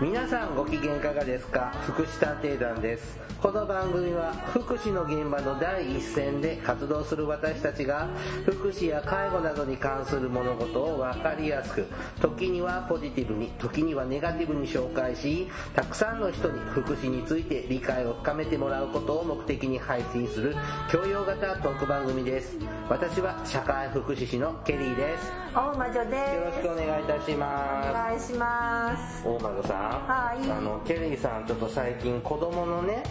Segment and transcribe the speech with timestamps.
[0.00, 1.72] 皆さんご機嫌いかがですか？
[1.84, 3.18] 福祉探偵団です。
[3.42, 8.08] この番組は福祉の現場の第一線で活動する私たちが
[8.44, 11.86] 福祉や介護などに関する物事を分かりやすく
[12.20, 20.54] 時にはポジティブに時にはネガティブに紹介したくさんの人に福祉について理解を深めてもらうことを目的に配信する
[20.90, 22.56] 教養型トーク番組です。
[22.88, 25.32] 私は社会福祉士のケリーです。
[25.54, 26.34] 大魔女です。
[26.34, 27.92] よろしくお願いいたしおます。
[27.92, 29.24] 願いします。
[29.24, 30.50] 大魔女さん、はい。
[30.50, 33.02] あのケリーさんちょっと最近子供のね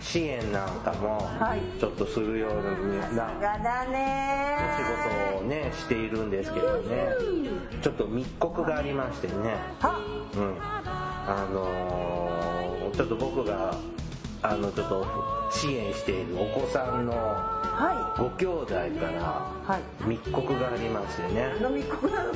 [0.00, 1.60] 支援なんかもはい。
[1.80, 2.70] ちょっとするようなお仕
[5.32, 7.08] 事をねしているんですけどね。
[7.82, 9.34] ちょっと密告がありましてね。
[9.80, 9.98] は
[10.34, 10.56] うん。
[10.60, 13.74] あのーちょっと僕が
[14.42, 15.06] あのちょっと
[15.52, 20.08] 支援しているお子さんのはご兄弟からいはい。
[20.08, 21.52] 密告がありましてね。
[21.62, 22.32] 飲みっこなの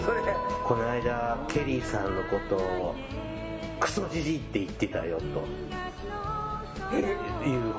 [0.64, 2.94] この間ケリーさんのことを
[3.80, 5.24] クソじじいって言ってたよと。
[6.94, 7.74] いう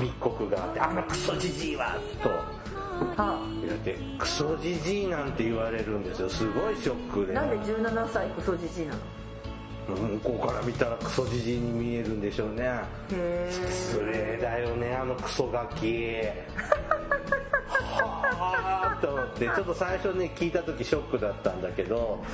[0.00, 2.28] 密告があってあのクソじじいはと。
[2.30, 6.28] はだってクソじじいなんて言われるんですよ。
[6.28, 7.32] すごいショックで。
[7.34, 9.00] なんで17歳クソじじいなの？
[9.94, 12.80] 向こうから見たらクソじじいに見えるんでしょうね。
[13.12, 16.22] へ失礼だよねあのクソガキ。
[17.98, 19.46] はあと思って。
[19.46, 22.24] ちょっと最初ね聞いた時ショックだったんだけど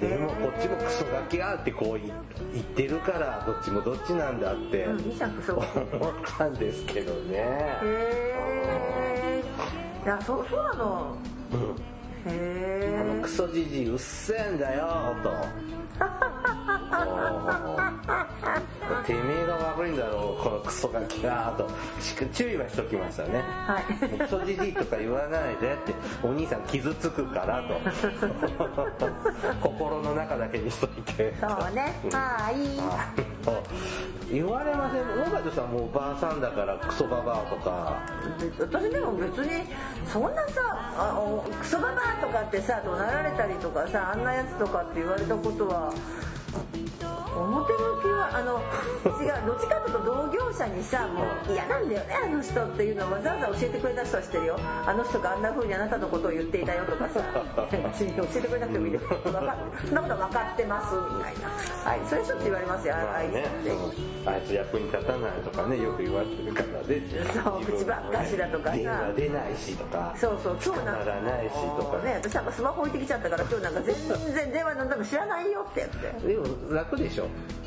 [0.00, 2.12] でもこっちもクソガキやってこう言
[2.54, 4.86] 言ってるからどっちもどっちなんだって。
[4.86, 5.02] 思っ
[6.24, 7.36] たんですけどね。
[7.82, 9.44] へえ
[10.04, 11.16] いやそうそうなの。
[11.52, 11.58] うん。
[12.26, 15.30] へえあのクソじじいうっせえんだよと
[19.08, 21.66] てめえが悪いんだろうこのクソガキがと
[22.00, 23.40] し注意はしときましたね。
[23.40, 24.18] はい。
[24.18, 27.80] クソじじいとか言わないでってお兄さん傷つくからと。
[29.62, 31.34] 心の中だけにしといて。
[31.40, 31.98] そうね。
[32.12, 32.58] はい
[34.30, 35.06] 言われません。
[35.16, 38.02] 野方さんもうばあさんだからクソババアとか。
[38.60, 39.64] 私でも別に
[40.06, 45.94] そんなさクソババアとかってさ怒鳴られたりとかさあんなやつとかって言われたことは
[47.38, 48.58] 表向きはあの
[49.22, 54.58] 違うどっちかっていうと同業者にさもう嫌なんだよねあの人っていうのをわざわざ教えてくれた人は知ってるよ。
[54.58, 57.22] あの人があんな風にあなたのことを言っていたよとかさ。
[57.70, 59.04] 別に教えてくれなくてもいいです。
[59.04, 61.48] わかそんなこと分かってますみたいな。
[61.90, 63.48] はいそれしょっちゅう言われますよああいつまあね。
[64.26, 68.76] あいつ役に立たないとかねよく言われてるからでそう口ばっかしだとかさ。
[68.76, 73.94] 電話出ないしとかそうそう今日なんならないしとかね私なんかスマホ置いてきちゃったから今日なんか全
[74.34, 77.26] 然電話なんだか知らないよってやってでも楽でしょ？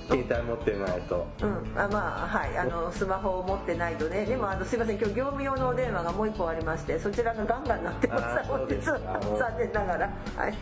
[0.09, 1.27] 携帯持ってないと。
[1.41, 1.79] うん。
[1.79, 2.57] あまあはい。
[2.57, 4.25] あのスマホを持ってないとね。
[4.25, 4.97] でもあのすいません。
[4.97, 8.23] 今日業務用のお電話がもう一本ありましてそちらがガンガン鳴ってます。
[8.23, 8.53] か。
[8.53, 10.09] は残念ながら。
[10.35, 10.53] はい。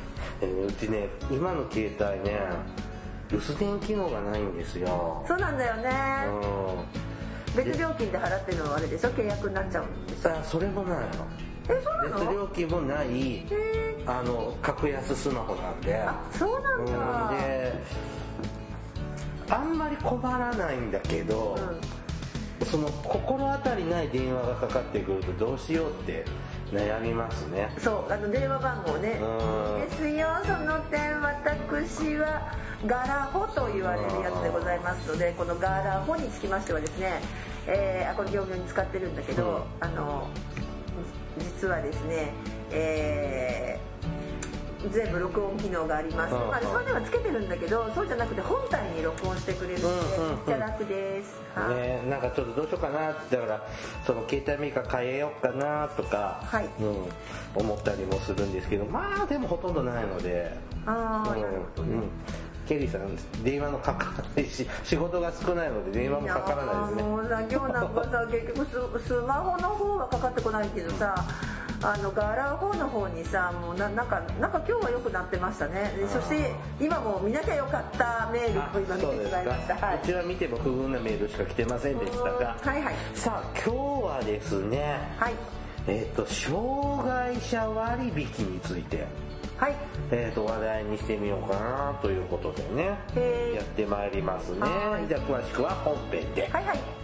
[0.41, 2.41] えーうちね今の携帯ね
[3.29, 5.23] 留守電機能がないんですよ。
[5.27, 5.89] そうなんだよね。
[7.55, 7.63] うん。
[7.65, 9.09] 別料金で払ってるのはあれでしょ？
[9.09, 10.31] 契約になっちゃうんでしょ？
[10.31, 11.05] あそれもないの。
[11.71, 13.07] えそうな別の料金もない。
[13.07, 15.95] へあの格安スマホなんで。
[15.95, 17.73] あそうなんうんだで
[19.51, 21.57] あんまり困らないんだけど、
[22.65, 26.23] その心当たりない電話がかかってくるとどうしようって
[26.71, 27.73] 悩みますね。
[27.79, 29.19] そうあの電話番号ね。
[29.21, 29.89] うん。
[29.89, 32.53] ですよその点私は
[32.85, 37.21] ガラホと言われるやつでございますのでこのガラホにつきましてはですね、
[37.67, 40.27] えーあこれ業務用に使ってるんだけど、あの
[41.39, 42.33] 実はですね
[42.71, 43.98] えー
[44.87, 46.47] 全部録音機能があります、うん。
[46.47, 50.35] まあ、それではつけてるんだけどそうじゃなくて本体に録音してくれるので、うんうんうん。
[50.37, 51.75] めっちゃ楽です、はい。
[51.75, 53.67] ね、なんかちょっとどうしようかなってだから
[54.05, 56.69] その携帯メーカー変えようかなとか、はい。
[56.79, 61.41] うん、思ったりもするんですけどまあでもほとんどないので、ああ、うん。
[61.41, 61.95] なるほどね。
[61.95, 62.03] うん、
[62.67, 67.03] ケリーさん電話のかからないし 仕事が少ないので電話もかからないですね。
[67.03, 71.15] もうさ今日なんかさ結局ススマホの方はかかってこないけどさ
[71.81, 75.93] あのガラホの方にさもうななんかなんか今日は良くなってましたね。
[75.95, 79.75] でそして今も見なきゃよかったメールを今見てしまいました。
[79.75, 79.99] はい。
[80.03, 82.95] うちは見ても不運なメールしか来てませんでしたがはいはい。
[83.13, 85.33] さあ今日はですねはい。
[85.87, 89.07] えっ、と障害者割引について
[89.57, 89.75] はい。
[90.11, 92.87] えー、と話題にしてみようかなということでね
[93.55, 94.59] やってまいりますね。
[94.59, 95.07] はい。
[95.07, 96.49] じゃあ詳しくは本編で。
[96.49, 96.98] はいはい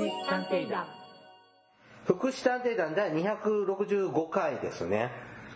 [0.00, 0.86] 福祉探偵団。
[2.06, 5.10] 福祉探偵団第265回ですね。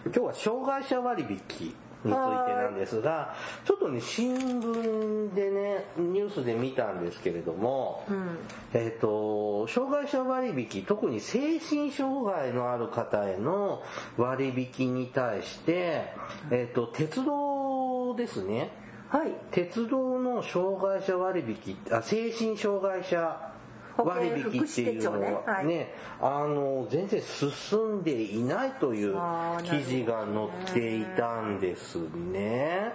[0.05, 1.70] 今日は障害者割引つい
[2.05, 8.37] てなんですが、ちょっとね、新聞でね、ニュースで見たんですけれども、うん。
[8.75, 13.82] えっ、と、障害者割引、特に精神障害のある方への
[14.19, 16.12] 割引に対して、
[16.50, 18.73] えっ、と、鉄道ですね。
[19.08, 19.32] はい。
[19.50, 23.53] 鉄道の障害者割引、あ、精神障害者
[24.02, 25.62] 割引っていうのは。
[25.62, 25.94] ね。
[26.20, 29.17] あの、全然進んでいないという
[29.62, 32.93] 記事が載っていたんですね。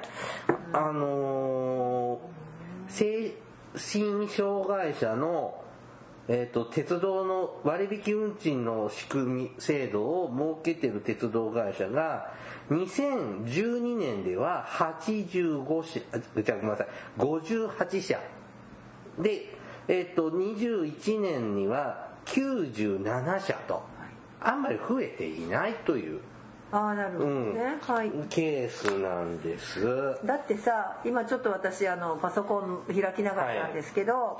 [0.73, 2.19] あのー、
[2.87, 3.33] 精
[3.73, 5.63] 神障害者の
[6.31, 12.31] えー、と鉄道の割引運賃の仕組み制度を設けてる鉄道会社が
[12.69, 16.87] 2012年では85社あじゃあごめんなさい。
[17.17, 18.19] 58社。
[19.17, 19.57] で、
[19.91, 23.81] えー、と21年には97社と
[24.39, 26.21] あんまり増えていないという、
[26.71, 28.11] ああなるほどね、はい。
[28.29, 29.81] ケースなんです。
[30.23, 34.39] だってさ今ちょっと私あのパソコン開きながらなんですけど、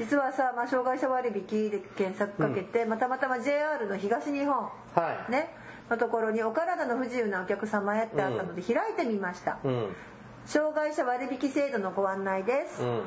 [0.00, 5.30] 実はさ、まあ、障害者割引で検索かけて、まあたまたま JR の東日本、はい。
[5.30, 5.54] ね、
[5.90, 9.94] のところに「お体の不自由なお客様へ」ってあったので開いてみました、うん。
[10.44, 13.02] 障害者割引制度のご案内です、うん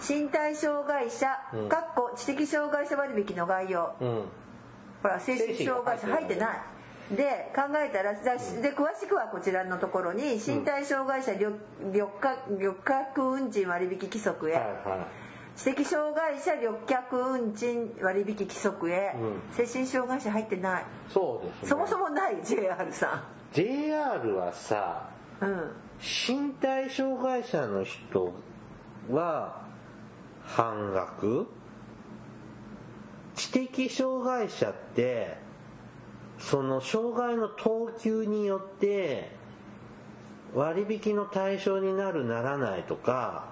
[0.00, 1.68] 身体障害者、うん。
[1.68, 3.94] かっこ知的障害者割引の概要。
[4.00, 4.24] うん。
[5.02, 6.60] ほら精神障害者入ってない。
[7.16, 8.20] で考えたらで
[8.74, 11.46] 詳しくはこちらのところに身体障害者旅
[11.90, 15.58] 旅客旅客運賃割引規則へ、はいはい。
[15.58, 20.84] 知的障害者旅客運賃割引規則へ、う精神障害者入ってない。
[21.08, 21.68] そうですね。
[21.68, 25.08] そもそもない JR さ JR はさ
[25.40, 25.70] んうん。
[26.00, 28.32] 身体障害者の人
[29.10, 29.67] は
[30.48, 31.46] 半額？
[33.34, 35.36] 知的障害者って
[36.38, 39.30] その障害の等級によって
[40.54, 43.46] 割引の対象になるならないとか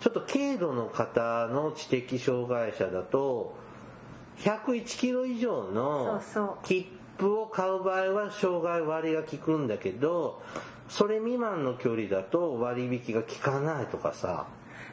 [0.00, 3.56] ちょっと軽度の方の知的障害者だと
[4.38, 6.22] 101キロ以上の
[6.62, 10.42] 切符を買う場合は障害割が効くんだけど
[10.88, 14.46] それ未満の距離だと割引が効かないとかさ。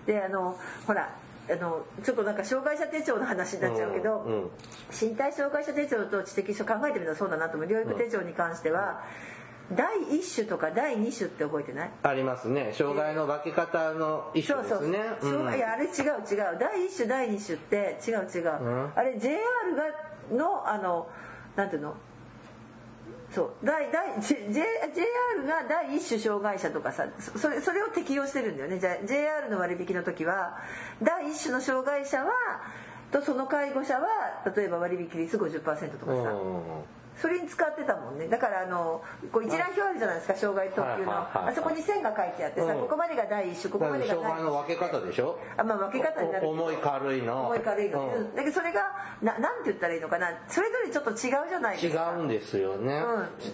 [0.07, 0.57] であの
[0.87, 1.15] ほら
[1.49, 4.49] あのちょっとなんか障害者手帳の話になっちゃうけど、うんうん。
[4.91, 9.03] 身体障害者手帳と知的障考えてみたらそうだなと思う療育手帳に関しては、
[9.71, 11.91] 第1種とか第2種って覚えてない？
[12.03, 12.71] ありますね。
[12.73, 16.57] 障害の分け方の一そうそう種ですね障害いやあれ違う違う。
[16.59, 18.91] 第1種第2種って違う違う、ん。
[18.95, 19.39] あれ JR
[19.75, 21.09] がのあの
[21.55, 21.95] なんていうの？
[23.33, 23.51] そう。
[23.63, 24.63] 第第 J JR
[25.47, 28.79] が第一種障害者とかさそれそれを適用してるんだよね。
[28.79, 30.59] じゃ JR の割引の時は
[31.01, 32.31] 第一種の障害者は
[33.11, 34.07] とその介護者は
[34.55, 36.33] 例えば割引率50%とかさ、
[37.17, 38.27] それに使ってたもんね。
[38.27, 39.01] だからあの
[39.31, 41.11] こう一覧表あるじゃないですか障害特急の。
[41.13, 42.81] あそこに線が書いてあってさ、うん。
[42.81, 45.39] ここまでが第一種ここまでが障害第の分け方でしょ？
[45.57, 47.47] あまあ分け方になる重い軽いの。
[47.47, 48.13] 重い軽いの、うん。
[48.13, 48.35] うん。
[48.35, 48.81] だけどそれが
[49.21, 50.31] ななんて言ったらいいのかな。
[50.47, 52.13] それぞれちょっと違うじゃないですか。
[52.17, 53.03] 違うんですよね、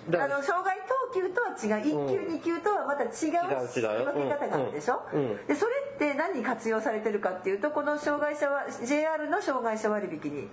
[0.07, 0.77] うん、あの障害
[1.11, 1.85] 等級とは違う。
[1.85, 2.35] 1級うん。
[2.35, 3.99] 2級とはまた違う違う違う。
[3.99, 5.19] よ分け方があるでしょ、うん。
[5.19, 5.47] うん。
[5.47, 10.47] でそれって何に活用されてるかっていうとこの障害者は JR の障害者割引に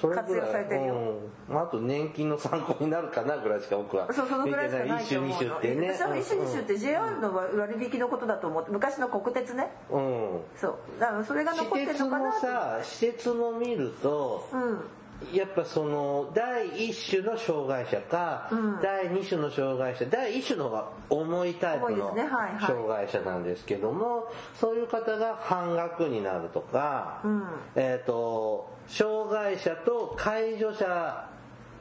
[0.00, 0.94] それぐ活用さらいれてるよ。
[1.48, 5.92] うん、あと年金の参考になるかなぐらいしか僕はそうそのぐらいしかないと思う一種二種ってね。
[5.92, 9.70] 私は一種二種って JR の割引のことだと思って昔の国鉄ね。
[9.90, 10.76] うん、うんそう。
[10.98, 12.40] だからそれが施残ってるのかなと。
[12.40, 14.80] さ施設も見るとうん
[15.32, 18.80] やっぱその第一種の障害者か、うん。
[18.82, 22.14] 第二種の障害者第一種の方が重いタイプの
[22.60, 27.44] 障害者なんですけども、そういう方が半額になるとか、うん。
[27.76, 31.28] えっ、と障害者と介助者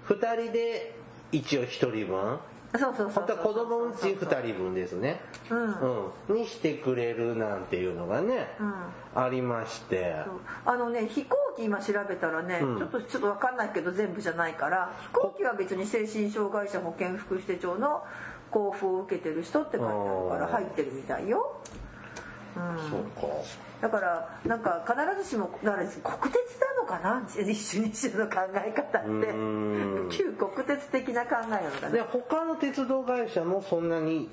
[0.08, 0.96] 2人で
[1.32, 2.40] 一応1人分。
[2.76, 5.22] そうそうそう本当は子供うち2人分ですね、
[5.52, 6.10] うん。
[6.30, 9.24] うん、にしてくれるなんていうのがね、うん。
[9.24, 10.16] ありまして。
[10.26, 10.40] そう。
[10.66, 12.78] あのね飛行機今調べたらね、うん。
[12.78, 18.04] ちょっとちょっと分かんないけど全部じゃないから飛行機は別に精神障害者保健福祉手帳の
[18.54, 19.94] 交付を受けてる人って書いてあ
[20.24, 21.60] るから入ってるみたいよ、
[22.56, 23.28] うん、そうか。
[23.82, 27.28] だからなんか必ずしもだから国鉄なのかな？
[27.28, 29.08] 一種二種の考え方って。
[29.08, 30.10] うん。
[30.10, 34.30] 旧国鉄的な考えなのかでな他の鉄道会社もそんなに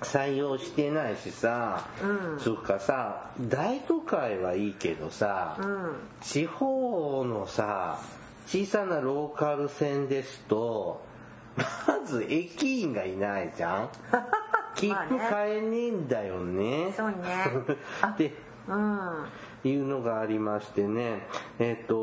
[0.00, 2.38] 採用してないしさ、うん。
[2.38, 5.96] つうかさ大都会はいいけどさ、うん。
[6.20, 8.00] 地方のさ
[8.46, 11.04] 小さなローカル線ですと
[11.56, 13.88] まず駅員がいないじゃん。
[14.76, 16.92] 切符買えねえんだよね。
[16.96, 17.16] そうね。
[18.00, 18.32] あで
[18.68, 19.26] うん。
[19.64, 21.26] いうのがありましてね。
[21.58, 21.94] えっ、と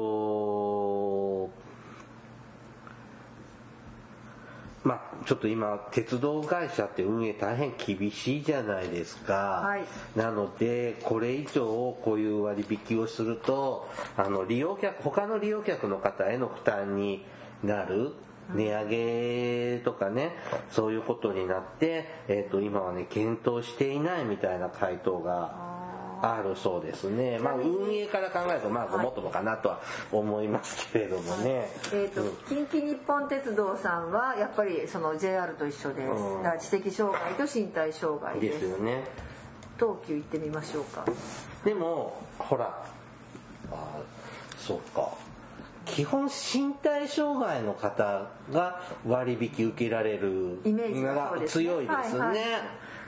[4.86, 9.34] まあちょっと今鉄道会社って運営大変厳しいじゃないですか、
[9.66, 9.84] はい。
[10.16, 17.26] なのでこれ以上こういう割引をするとあの利用客他の利用客の方への負担に
[17.64, 18.14] なる。
[18.54, 20.36] 値上げとかね
[20.70, 25.75] そういうことになって、えー、と今はね検討していないみたいな回答が
[26.34, 27.40] あるそうですね。
[27.40, 36.04] まあ運営から考えるとまあごもっともかなとは思いますけれどもね、えーと近畿日本鉄道さんはやっぱりその JR と一緒で
[36.60, 39.04] す、知的障害と身体障害でですすよね。
[39.78, 41.06] 東急行ってみましょうか。
[41.64, 42.84] でもほら
[43.72, 44.00] あ
[44.58, 45.12] そうか。
[45.86, 52.58] 基本身体障害の方が割引受けられるイメージが強いですね、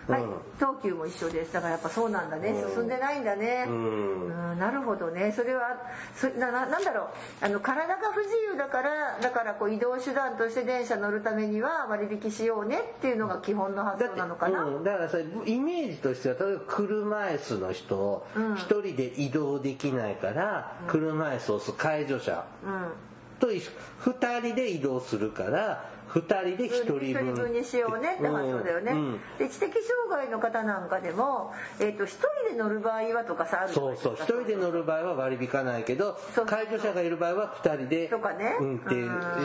[0.08, 0.24] はい。
[0.58, 1.54] 東急も一緒です。
[1.54, 2.50] だからやっぱそうなんだね。
[2.50, 2.74] うん。
[2.74, 3.66] 進んでないんだね。
[3.68, 4.52] うん。
[4.52, 4.60] うん。
[4.60, 5.32] なるほどね。
[5.32, 5.78] それは
[6.16, 7.08] そなななんだろう。
[7.42, 14.28] あの体が不自由だからだからこう移動手段として電車乗るためには割引しようねっていうのが基本の発想だってな。
[14.28, 18.56] のかな、うん、だからそれイメージとしては例えば車椅子の人うん。
[18.56, 23.08] 一人で移動できないから、車椅子を介助者うん。
[23.40, 23.72] と一緒
[24.12, 27.02] 2人で移動するから2人で1人分。
[27.02, 28.16] 一人分にしようね。
[28.16, 28.98] って発想だよね、うん。
[28.98, 34.40] うんで知的障害の方なんかでも、えー、と一人で乗る場合はとかさあるそうそうないですか。
[34.40, 38.56] 一人で乗る場合は割り引かないけど介助者がいる場合は2人でとかね。
[38.60, 38.96] 運転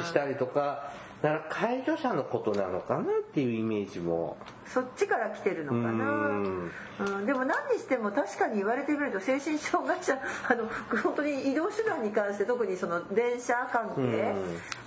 [0.05, 0.93] したりとか
[1.23, 4.37] だから介助者のことなのかなっていうイメージも。
[4.67, 6.71] そっちから来てるのかな、うん。
[6.99, 10.69] うん、でも何にしても確かに言われてみると精神障害者 あの
[11.03, 14.35] 本当に移動手段に関して特にその電車関係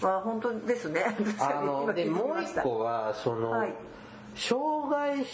[0.06, 3.74] は本当ですね、確かあに今聞いてみのでもう一個はその、はい。
[4.36, 5.26] 障害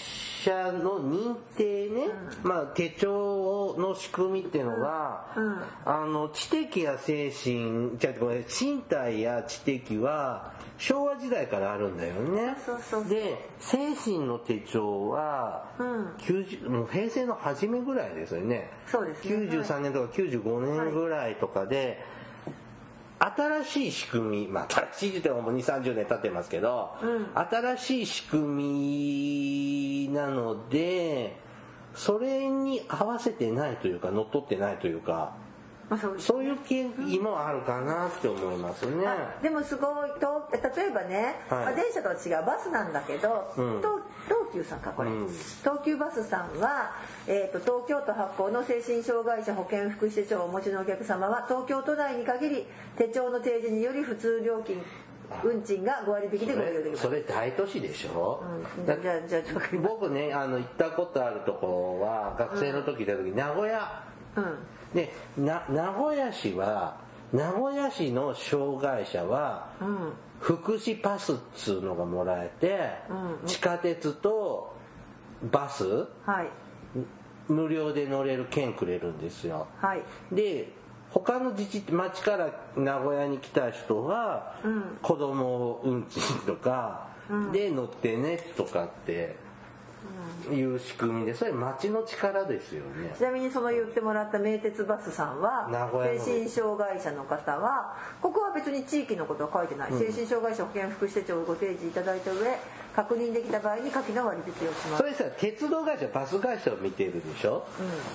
[0.44, 2.08] 者の認定ね、
[2.44, 5.46] まあ、手帳の仕組みっていうのが、うん。
[5.46, 12.56] うんあの知的や精神じゃあごめん身体や知的は昭和時代からあるんだよね。
[13.08, 16.08] で精神の手帳は、うん。
[16.18, 18.70] 90もう平成の初めぐらいですよね。
[18.88, 19.36] そうですね。
[19.50, 22.04] 93年とか95年ぐらいとかで、
[23.24, 27.28] 新しい仕組み、まあ新しいってもう2、30年経ってますけど、うん。
[27.36, 31.38] 新しい仕組みなので、
[31.94, 35.36] それに合わせてないというか、乗っ取ってないというか、
[35.92, 39.06] まあそうですそういう経緯もあるかなって思いますね。
[39.06, 41.66] あでもすごいと例えばね、はい。
[41.66, 43.78] まあ、電車とは違うバスなんだけど、うん。
[43.80, 45.28] 東東急さんかこれ、うん。
[45.28, 46.96] 東急バスさんは、
[47.28, 52.66] えー、と東京都発行の精神障害者保健福祉手帳をお持ちのお客様は東京都内に限り
[52.98, 54.82] 手帳の提示により普通料金
[55.44, 57.04] 運賃が5割引きでご利用できます。
[57.04, 58.42] それ大都市でしょ、
[58.80, 58.86] うん。
[58.86, 64.04] だじゃあじゃあちょっと僕ねあの行ったことあるところは学生の時行った時、名古屋
[64.38, 64.58] うん
[64.94, 66.98] でな名古屋市は
[67.34, 70.14] 名古屋市の障害者はうん。
[70.42, 74.76] 福祉パスっつうのがもらえて、うん地下鉄と
[75.52, 75.86] バス
[76.26, 76.50] はい。
[77.48, 79.68] 無料で乗れる券くれるんですよ。
[79.78, 80.02] はい。
[80.32, 80.74] で
[81.12, 84.84] 他の自治町から名古屋に来た人は、うん。
[85.02, 87.08] 子供運賃とか
[87.52, 89.36] で乗ってねとかって
[90.52, 93.14] いう仕組みでそれ町の力ですよね。
[93.16, 95.70] ちなみにその言ってもらった名鉄バスさんは
[96.20, 102.40] 精神障害者の方はここは別に地域のことは書いてない、精神障害者保健福祉手帳をご提示いただいた上
[102.96, 104.98] 確認できた場合に下記の割引をします。
[104.98, 107.66] それさ鉄道会社バス会社を見てるでしょ、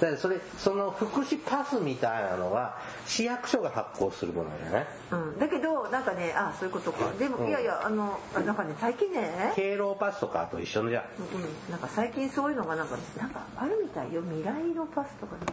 [0.01, 4.87] だからそれその福祉パスみたいなのは市役所が発行するものじゃない？
[5.13, 7.11] うん、だけどなんかねあそういうことか。
[7.19, 11.05] でも、いやいやあのあなんかね最近ね、敬老パスとかと一緒のじゃん。
[11.05, 14.23] うん、なんか最近そういうのがなんかなんかあるみたいよ。
[14.23, 15.53] 未来のパスとかなんか。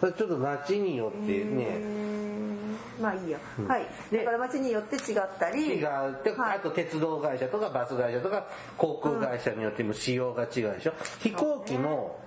[0.00, 2.55] それちょっと町によってへねー
[3.00, 3.38] まあいいや、
[3.68, 3.86] はい。
[4.12, 5.66] だから街によって違ったり。
[5.66, 6.18] 違う。
[6.24, 6.56] で、はい。
[6.56, 10.92] あと鉄道会社とかバス会社とか航空会社によっても仕様が違うでしょ？
[11.20, 12.18] 飛行機も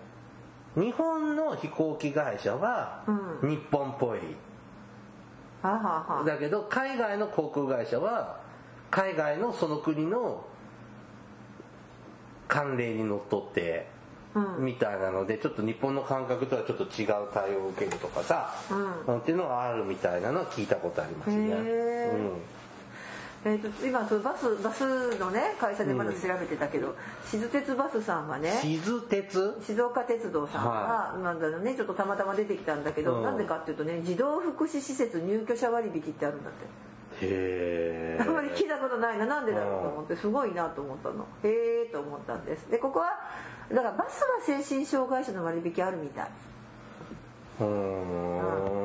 [0.75, 3.03] 日本の飛行機会社は
[3.41, 4.19] う日本っぽい、
[5.63, 8.39] だけど海外の航空会社は
[8.91, 10.45] 海外のその国の
[12.47, 13.87] 慣例にのっとって。
[13.93, 13.98] うん
[14.59, 18.53] みたいなのでちょっと日本の感覚とはちょっと違う対応を受けるとかさ、
[19.07, 21.37] うっていうのがあるみたいなのは聞いたことありますね。
[21.37, 22.31] うん。
[23.45, 26.95] えー、と今そのバスバスのね会社でまだ調べてたけど、
[27.25, 29.57] 静鉄バスさんはね静鉄？
[29.65, 33.23] 静岡鉄道さんはは、なんだろうねちょっとたまたま出てきたんだけど、うん。
[33.23, 36.65] なんでかっていうとね児童福祉施設入居者割引ってあるんだって
[37.21, 39.25] へえあんまり聞いたことないな。
[39.25, 41.25] なんでだろうと思ってすごいなと思ったの。
[41.43, 42.69] へえと思ったんです。
[42.69, 43.19] でここは
[43.69, 46.29] だからバスは精神障害者の割引あるみたい、
[47.59, 48.78] うーん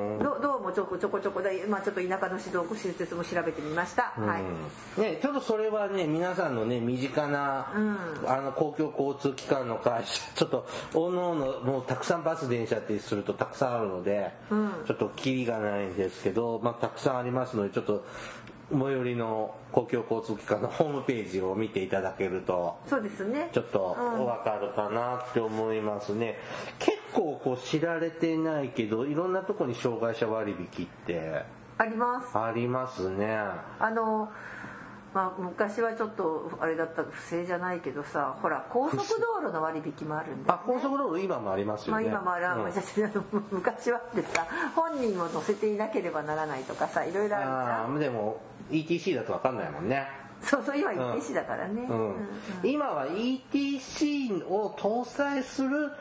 [0.74, 4.42] ちょこちょこちょこで、まあ、ちょっと田舎の指導手術も調べてみました、はい。
[4.98, 7.72] うんね、ちょっとそれはね皆さんのね身近な、
[8.26, 14.32] あの公共交通機関の会社 ちょっとおのおのもうたくさんバス電車ってするとたくさんあるので、
[14.86, 18.04] ちょっとキリがないんですけど、まあ、たくさんありますのでちょっと
[18.78, 23.48] 最寄りの公共交通機関のホームページを見ていただけるとそうですね。
[23.52, 26.38] ちょっとわかるかなって思いますね、
[26.78, 31.44] 結構こう知られてないけどいろんなとこに障害者割引って
[31.78, 32.38] あります。
[32.38, 33.36] ありますね。
[33.36, 34.30] あの
[35.14, 42.64] まあ、昔はちょっとあれだった不正じゃないけどさほら高速道路の割引もあるんで、あ高速道路今もありますよまあ、ね、今もある、うん。
[43.52, 48.40] 昔はってさ本人を乗せていなければならないとかさいろいろあるじゃんでも
[48.70, 50.08] ETC だと分かんないもんね。
[50.42, 52.08] そうそう今 ETC だからね、うん。
[52.08, 52.28] うん
[52.64, 55.92] 今は ETC を搭載する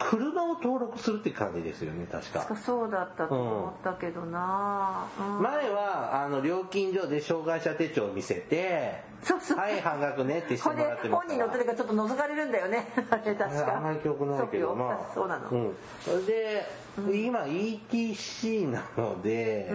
[0.00, 2.56] 車を登録するって感じですよね確か。
[2.56, 5.42] そうだったと思ったけどな、うん。
[5.42, 9.58] 前はあの料金所で障害者手帳を見せてそうそう。
[9.58, 12.88] はい半額ねってしてもらってま本人乗ってるからちょっと覗かれるんだよね。
[13.10, 13.76] あれ確か。
[13.76, 15.14] あんまり記憶ないけどまあ。
[15.14, 16.66] そうなの、うん、それで、
[17.12, 19.70] 今 ETC なので、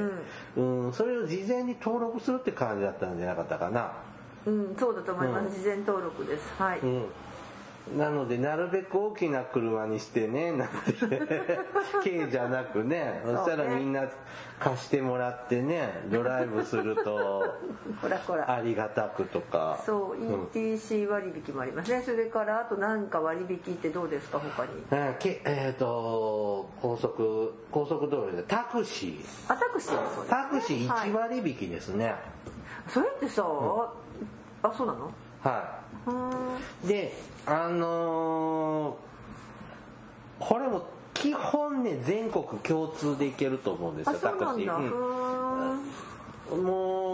[0.57, 3.91] うんそれを事前に登録するって感じだったんじゃなかったかな。
[4.47, 5.53] うん、そうだと思います、うん。
[5.53, 6.53] 事前登録です。
[6.57, 7.05] はい、うん
[7.95, 10.73] なのでなるべく大きな車にしてね なんて
[12.03, 14.05] 軽じゃなくねそしたらみんな
[14.59, 17.55] 貸してもらってねドライブすると
[18.01, 18.51] ほらほら。
[18.51, 19.79] ありがたくとか。
[19.85, 20.45] そう、ん。
[20.53, 22.01] ETC 割引もありますね。
[22.01, 24.83] それからあと何か割引ってどうですか他に？
[24.91, 29.53] えーけえーと高速高速道路でタクシー。
[29.53, 32.15] あタクシーもそうですタクシー1はい割引ですね。
[32.87, 33.43] それってさ、
[34.63, 35.11] あそうなの？
[35.49, 36.87] はい。
[36.87, 39.05] であのー
[40.37, 44.79] これも基本ね全国共通でいけると思うんですあよタクシー。
[46.61, 47.04] もう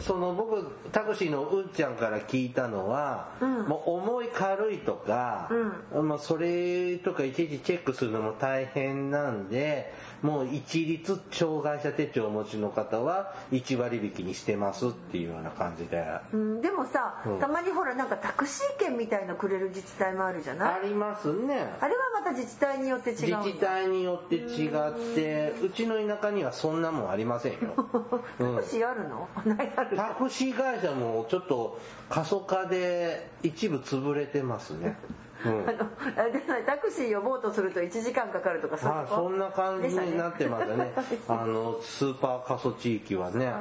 [0.00, 3.62] その僕タクシーのうんちゃんから聞いたのは、うん。
[3.66, 5.50] もう重い軽いとか、
[5.92, 16.04] まあ、それとかいちいちチェックするのも大変なんでもう一律障害者手帳をお持ちの方は1割引きにしてますっていうような感じで。
[16.32, 17.38] うん、でもさ、うん。
[17.38, 20.74] たまにほらなんかタクシー券みたいのくれる自治体もあるじゃない？
[20.74, 21.54] ありますね。
[21.80, 27.58] あれはまた自治体によって違う自治体によって違ってうちの田舎にはそんなもんありませんよ、
[28.40, 28.56] うん。
[28.56, 29.28] タクシーあるの？
[29.86, 30.54] タクシー。
[30.54, 34.96] 会社もちょっと過疎化で一部潰れてますね。
[35.44, 35.68] うん。
[35.68, 40.92] あのあれタクシー呼ぼうとすると1時間かかるとかそうあ、そんな感じになってますよね。
[41.28, 43.46] あの、スーパー過疎地域はね。
[43.46, 43.54] はい。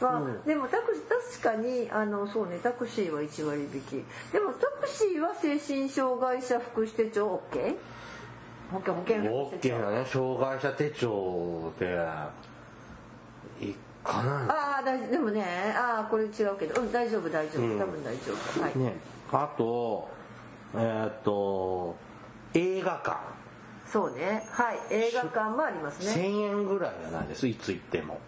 [0.00, 0.96] まあでもタク
[1.40, 4.04] 確かにあのそうねタクシーは1割引き。
[4.32, 7.76] でもタクシーは精神障害者福祉手帳 OK?
[8.70, 11.98] 保険保険オッケ福祉手帳ーだね、障害者手帳で、
[14.04, 14.46] かな。
[14.48, 15.10] ああ大丈夫。
[15.10, 15.44] でもね
[15.76, 16.80] ああこれ違うけど。
[16.80, 17.78] うん大丈夫大丈夫、うん。
[17.78, 18.62] 多分大丈夫。
[18.62, 18.94] はい、ね、
[19.32, 20.08] あと、
[20.74, 21.96] えーっと、
[22.54, 23.18] 映画館。
[23.86, 24.46] そうね。
[24.50, 24.78] はい。
[24.90, 26.22] 映画館もありますね。
[26.22, 28.18] 1000円ぐらいじゃないです、いつ行っても。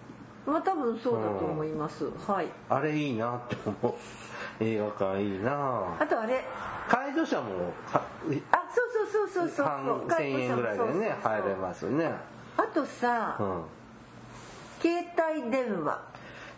[0.45, 2.49] まあ多分そうだと思います、はい。
[2.69, 3.95] あれいいなって思う。
[4.61, 5.97] 映画館いいな。
[6.01, 6.45] あとあれ。
[6.89, 8.03] 介助者もは
[8.51, 9.67] あそうそうそうそうそう。
[9.67, 12.11] 半そう1000円ぐらいでね入れますね。
[12.57, 13.63] あとさ、うん
[14.83, 15.07] 携
[15.39, 16.03] 帯電話。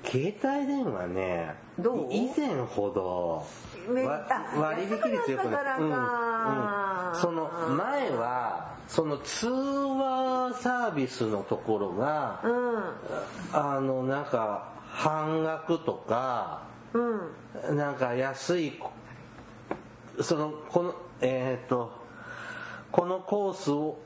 [0.02, 1.54] 携帯電話ね。
[1.78, 2.08] どう？
[2.10, 3.44] 以前ほど
[4.58, 7.20] 割引率よくなったからかうんうん。
[7.20, 12.82] その前はその通話サービスのところがうん。
[13.52, 16.62] あのなんか半額とか
[16.94, 17.76] うん。
[17.76, 18.72] なんか安い
[20.22, 21.92] そのこのえっ、と
[22.90, 23.98] このコースを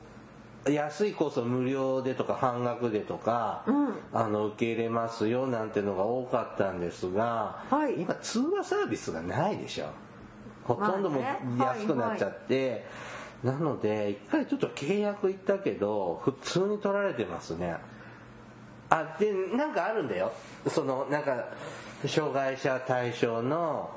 [0.67, 3.89] 安いコースを無料でとか半額でとか、うん。
[4.11, 8.01] あの受け入れますよなんてのが多かったんですが、はい。
[8.01, 9.89] 今通話サービスがないでしょ。
[10.65, 11.21] ほとんども
[11.59, 12.85] 安くなっちゃって、
[13.43, 17.77] なので一回ちょっと契約行ったけど普通に取られてますね。
[18.89, 20.31] あでなんかあるんだよ。
[20.67, 21.45] そのなんか
[22.05, 23.89] 障害者対象の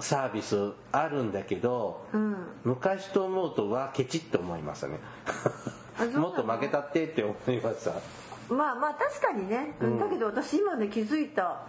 [0.00, 2.36] サービスあるんだけど、うん。
[2.64, 4.98] 昔と思うとはケチって思いましたね
[6.16, 7.92] もっと負けたってって思いました
[8.54, 9.98] まあまあ確かにね、うん。
[9.98, 11.66] だけど私今ね気づいた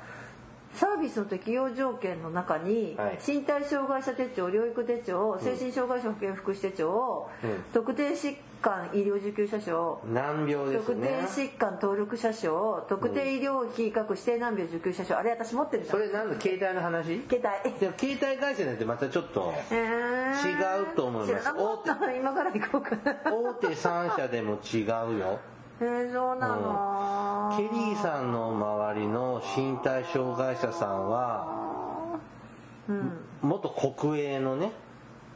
[0.75, 3.19] サービスの適用条件の中に、はい。
[3.25, 7.63] 身体障害者手帳療育手帳精神障害者保健福祉手帳、うん。
[7.73, 15.97] 特定疾患医療受給者証難病です特定ね疾患登録者証特定医療費各指定難病受給者証あれ私持ってるじゃん。
[15.97, 17.21] それなんだ携帯の話？
[17.29, 17.79] 携帯。
[17.79, 21.43] でも携帯会社なんてまたちょっとえー違うと思います。
[21.43, 23.31] 知らなかった今から行こうかな。
[23.31, 25.39] 大手3社でも違うよ。
[25.81, 32.19] へえそうなの、ケリーさんの周りの身体障害者さんは
[32.89, 33.11] うん。
[33.41, 34.73] 元国営のね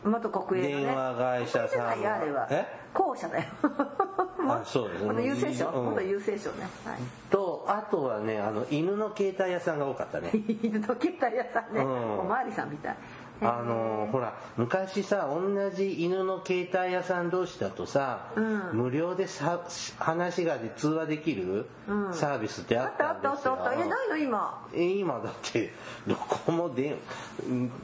[0.04, 0.86] 元国営のね。
[0.86, 2.48] 電話会社さんじゃないよあれは。
[2.50, 2.84] え？
[2.94, 3.46] 後者だよ。
[4.46, 5.08] あそうですね。
[5.08, 5.86] 元郵政省うん。
[5.92, 7.00] 元郵政省ね、はい。
[7.30, 10.32] とあとはねあの犬の携帯屋さんが多かったね。
[10.62, 12.20] 犬の携帯屋さんね、うん。
[12.20, 12.98] おまわりさんみたい。
[13.42, 18.70] あのほら昔さ同じ犬の携帯屋さん同士だとさ、うん。
[18.74, 19.60] 無料でさ
[19.98, 22.14] 話がで通話できるうん。
[22.14, 24.68] サービスってああっったあったあたんですよ、ったあったえないの今。
[24.74, 25.74] え今だって
[26.06, 26.98] どこもで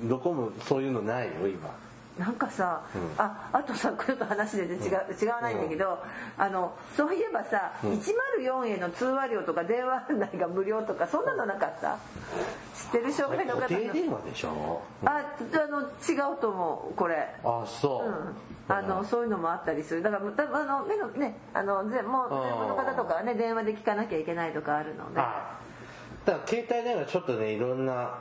[0.04, 1.70] どこもそういうのないよ今
[2.20, 3.02] なんかさ、うん。
[3.18, 5.98] ああとさちょっと話で違う違わないんだけど、
[6.38, 11.98] あのそういえばさ、104への通話料とか電話案内が無料とかそんなのなかった？
[12.76, 13.14] 知ってる？
[13.14, 13.68] 障害の方の。
[13.70, 25.60] 電話でしょああの違うと思うこれあそう、うん、あのそういうのもあったりするだからだあの目のねあのぜもう全部の方とかはね電話で聞かなきゃいけないとかあるのであ
[26.26, 28.20] だから携帯電話ちょっとねいろんな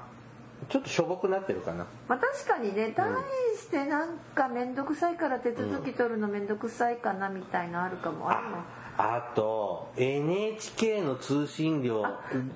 [0.68, 1.87] ちょっとしょぼくなってるかな。
[2.09, 3.09] まあ確かにね大
[3.57, 8.31] してなんか面倒くさいから手続き取るの面倒くさいかなみたいなあるかも。
[8.31, 12.04] あるのああと NHK の通信料。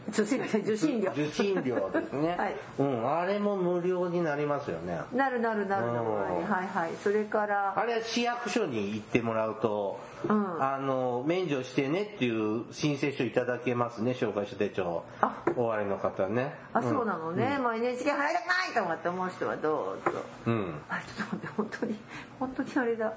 [0.08, 1.12] 受信料受信料。
[1.12, 2.56] 受信料ですね、 はい。
[2.80, 5.00] うん、あれも無料になりますよね。
[5.12, 6.08] なるなるなるなる。
[6.08, 6.22] うん。
[6.22, 6.90] はいはいはい。
[7.00, 7.72] それから。
[7.76, 10.62] あれは市役所に行ってもらうと、うん。
[10.62, 15.04] あの免除してねっていう申請書いただけますね障害者手帳。
[15.20, 15.42] あ。
[15.54, 16.54] 終わりの方ね。
[16.72, 20.18] あそうなのね、まあ NHK 払いたくないとかって思う人はどうぞ。
[20.46, 20.74] うん。
[20.88, 21.96] あちょっと待って本当に
[22.38, 23.12] 本当にあれだ。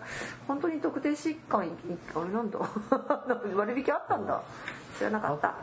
[0.48, 1.72] 本当に特定疾患い
[2.16, 2.60] あれなんだ。
[3.56, 4.42] 割引あったんだ。
[4.98, 5.56] 知らなかった。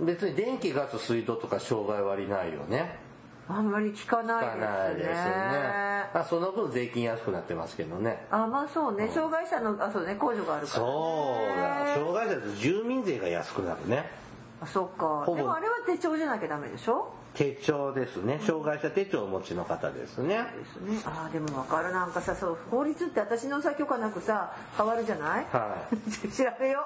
[0.00, 3.07] 別に電気ガス水道とか障害割ないよね
[3.48, 4.62] あんまり聞かないですね。
[5.04, 6.10] すよね。
[6.14, 8.26] あその分税金安くなってますけどね。
[8.30, 9.08] あまあそうね。
[9.12, 10.16] 障害者のあそうね。
[10.18, 11.94] 控除があるから、ね、そうだ。
[11.94, 14.04] 障害者だと住民税が安くなるね。
[14.60, 15.24] あそっか。
[15.34, 17.12] でもあれは手帳じゃなきゃダメでしょ？
[17.34, 18.40] 手帳ですね。
[18.44, 20.44] 障害者手帳をお持ちの方ですね。
[20.58, 21.00] ですね。
[21.06, 21.92] あーでも分かる。
[21.92, 25.76] なんかさそう法律って私のさ許可なくさ変わるじゃない、は
[26.36, 26.80] 調べよ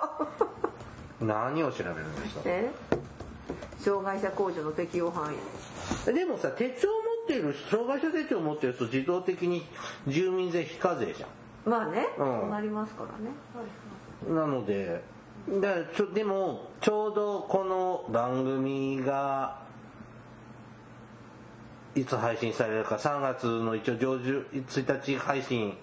[1.21, 1.25] う。
[1.25, 2.41] い何を調べるんですか？
[2.45, 2.71] え？
[3.79, 6.13] 障害者控除の適用範囲。
[6.13, 9.67] でもさ手帳持ってる障害者手帳持ってると自動的に
[10.07, 11.27] 住民税非課税じゃ
[11.65, 12.41] まあね、うん。
[12.41, 15.03] そうなりますからね、んなので
[15.61, 19.61] だちょでもちょうどこの番組が
[21.95, 25.77] いつ配信されるか3月の一応上旬1日配信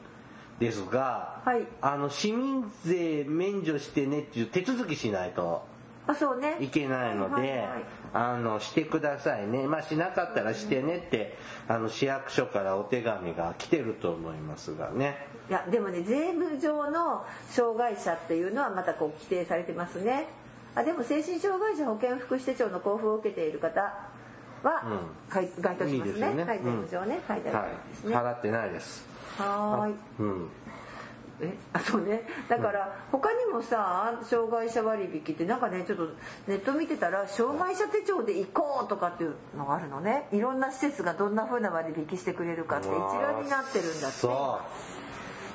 [0.60, 1.66] ですが、はい。
[1.82, 5.64] あの市民税免除してねっていう手続きしないと
[6.10, 6.58] あそうね。
[6.60, 7.68] いけないので、はいはい。
[8.12, 9.68] あのしてくださいね。
[9.68, 15.28] まあしなかったらしてねってあの市役所からお手紙が来てると思いますがね。
[15.50, 20.26] いやでもね税務上の障害者っていうのはまたこう規定されてますね。
[20.74, 23.80] あでも精神障害者保健福祉手帳の交付を受けている方
[24.64, 24.84] は、
[25.32, 25.40] うん。
[25.62, 25.96] 該当しますね。
[25.96, 26.44] いいですよね。
[26.44, 29.06] はい税務上ね、書いてあはるんですね、い払ってないです。
[29.38, 29.96] はーい。
[30.20, 30.50] うん
[31.42, 31.54] え？
[31.74, 32.28] あそうね。
[32.48, 36.08] だから他にもさ障害者割引ってなんかねちょっと
[36.48, 40.28] ネット見てたら障害者手帳で行こうとかっていうのがあるのね。
[40.32, 44.18] いろんな施設がどんな風な割引してくれるかって一覧になってるんだって。
[44.18, 44.60] そ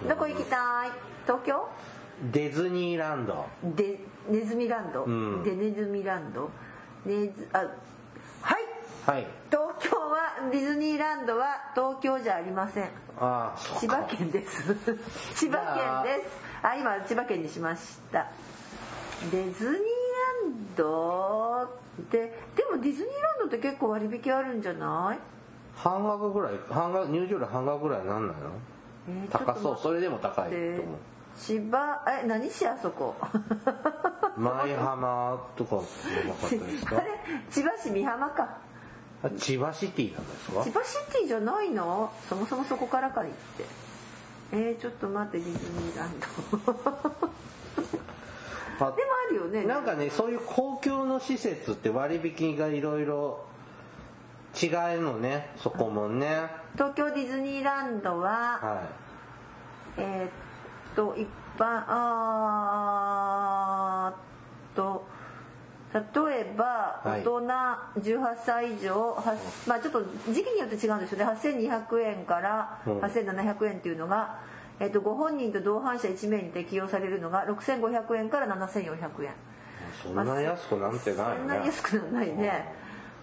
[0.08, 0.90] どこ行きたい？
[1.26, 1.56] 東京？
[1.56, 3.46] うディズニーランド。
[3.62, 5.42] でネズミランド、うん。
[5.42, 6.50] でネズミランド。
[7.04, 7.66] ネズあ
[9.06, 9.16] はい。
[9.16, 12.84] はい東京はディズニーランドは東京じゃありません。
[13.18, 14.74] ああ千葉県です。
[15.34, 16.30] 千葉県です。
[16.62, 18.26] あ今千葉県にしました。
[19.30, 19.78] ディズニーラ
[20.50, 21.62] ンド
[22.02, 22.18] って
[22.56, 25.18] でもディズニーランドって結構割引あるんじゃない？
[25.76, 26.52] 半額ぐらい？
[26.70, 28.50] 半額入場料半額ぐらいなんないの？
[29.08, 29.78] えー高そう。
[29.78, 30.96] それでも高いと思う。
[31.36, 33.14] 千葉え何市あそこ？
[34.36, 35.76] 舞浜とか
[36.08, 36.96] じゃなかったですか？
[36.98, 37.10] あれ？
[37.50, 38.42] 千葉市美浜か。
[38.42, 38.56] あ
[39.30, 40.62] 千葉シティなんですか？
[40.64, 43.64] 千葉シティじゃないのそもそもそこからかいって。
[44.52, 46.26] えー、ちょっと待ってディズニーランド。
[48.86, 49.64] あでもあるよね。
[49.64, 53.44] なんかねそういう公共の施設って割引がいろいろ
[54.62, 55.50] 違うのね。
[55.56, 56.50] そこもね。
[56.74, 58.82] 東京ディズニーランドはは
[59.96, 60.30] えーっ
[60.94, 61.26] と一
[61.58, 64.16] 般あーっ
[64.76, 65.06] と
[65.94, 66.00] 例
[66.40, 67.20] えばはい。
[67.20, 67.46] 大人
[68.00, 69.36] 18歳以上、は
[69.68, 70.02] まあちょっと
[70.32, 71.24] 時期によって違うんですよね。
[71.24, 72.98] 8200円からうん。
[72.98, 74.40] 8700円っていうのが、
[74.80, 79.30] えーっとご本人と同伴者1名に適用されるのが6500円から7400円。
[79.30, 79.32] い
[80.02, 82.74] そんな安くなんてないそんな安くないね。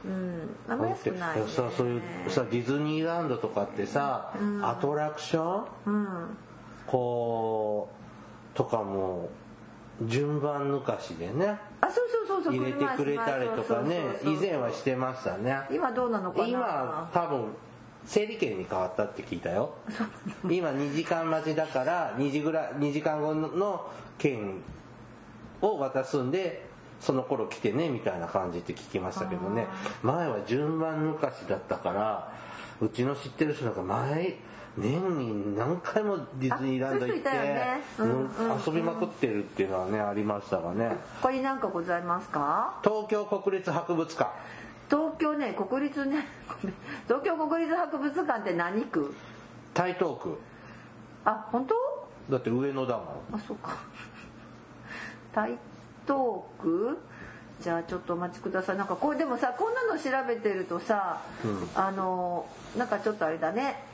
[0.06, 0.56] うん。
[0.70, 6.38] あんま安くない、ね、さそういうさディズニーランドとかってさ、アトラクションうん。
[6.88, 7.90] こ
[8.54, 9.30] うとかも
[10.08, 11.58] 順番抜かしでね。
[11.80, 14.02] あそうそうそうそう入れてくれたりとかね。
[14.24, 15.60] 以前はしてましたね。
[15.72, 16.48] 今どうなのかな。
[16.48, 17.46] 今多分
[18.06, 19.76] 整理券に変わったって聞いたよ。
[20.50, 24.62] 今2時間待ちだから2時ぐらい2時間後の券
[25.62, 26.66] を渡すんで
[27.00, 29.68] その頃来てねみたいな感じって聞きましたけどね。
[30.02, 32.34] 前は順番抜かしだったから
[32.82, 34.36] うちの知ってる人なんか前
[34.78, 37.82] 年に何回もディズニーランド行って、ね。
[38.00, 40.96] うんうんうん遊びまくってるっていうのはねありましたがね。
[41.22, 42.80] 他に何かございますか？
[42.84, 44.32] 東京国立博物館。
[44.90, 46.26] 東京ね国立ね
[47.08, 49.14] 東京国立博物館って何区？
[49.74, 50.38] 台東区。
[51.26, 51.76] あ本当？
[52.30, 53.06] だって上野だもん。
[53.36, 53.72] あそうか。
[55.34, 55.58] 台
[56.06, 56.18] 東
[56.62, 56.98] 区？
[57.60, 58.78] じゃあちょっとお待ちください。
[58.78, 61.22] なんかこれでもさこんなの調べてるとさ、
[61.76, 62.46] あの
[62.78, 63.91] なんかちょっとあれだね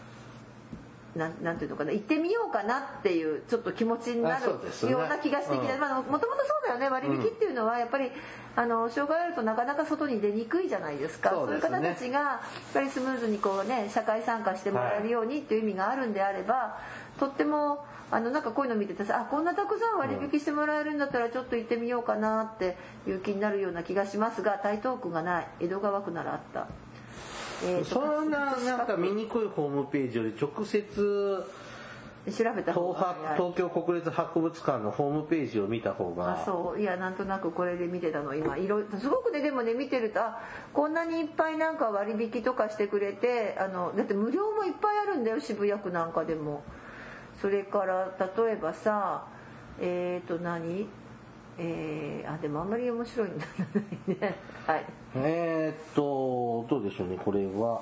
[1.17, 4.59] なんなんていうのかな行ってみようかなっていうちょっと気持ちになるよ
[4.99, 5.79] うな気がしてきてうん。
[5.79, 8.11] まあもともとそうだよね割引っていうのはやっぱり
[8.55, 11.29] あの障害あるとなかなか外に出にくいじゃないですか。
[11.31, 11.77] そうですね。
[11.77, 16.79] いう方たちがやっぱりスムーズにこうね社会参加してもらえるようにっていう意味があるんであれば、
[17.19, 25.47] とってもあのなんかこういうの見ててさあこんなたくさん割引してもらえるんだったらちょっと行ってみようかなっていう気になるような気がしますが台東区がない。
[25.59, 26.67] 江戸川区ならあった。
[27.83, 31.45] そんななんか見にくいホームページより直接
[32.31, 36.81] 調べた方が東京国立博物館のホームページを見た方あがそう。
[36.81, 38.35] いやなんとなくこれで見てたの。
[38.35, 40.39] 今いろいろすごくねでもね見てるとあ
[40.73, 46.63] こんなにいっぱいなんか割引とかしてくれてあのだって無料もいっぱいあるんだよ渋谷区なんかでも。
[47.41, 49.27] それから例えばさ
[49.79, 50.87] えっ、ー、と何？
[51.59, 53.45] えー、あでもあんまり面白いんだ
[54.07, 54.35] ね。
[54.67, 54.85] はい。
[55.15, 57.81] えーっとどうでしょうねこれは。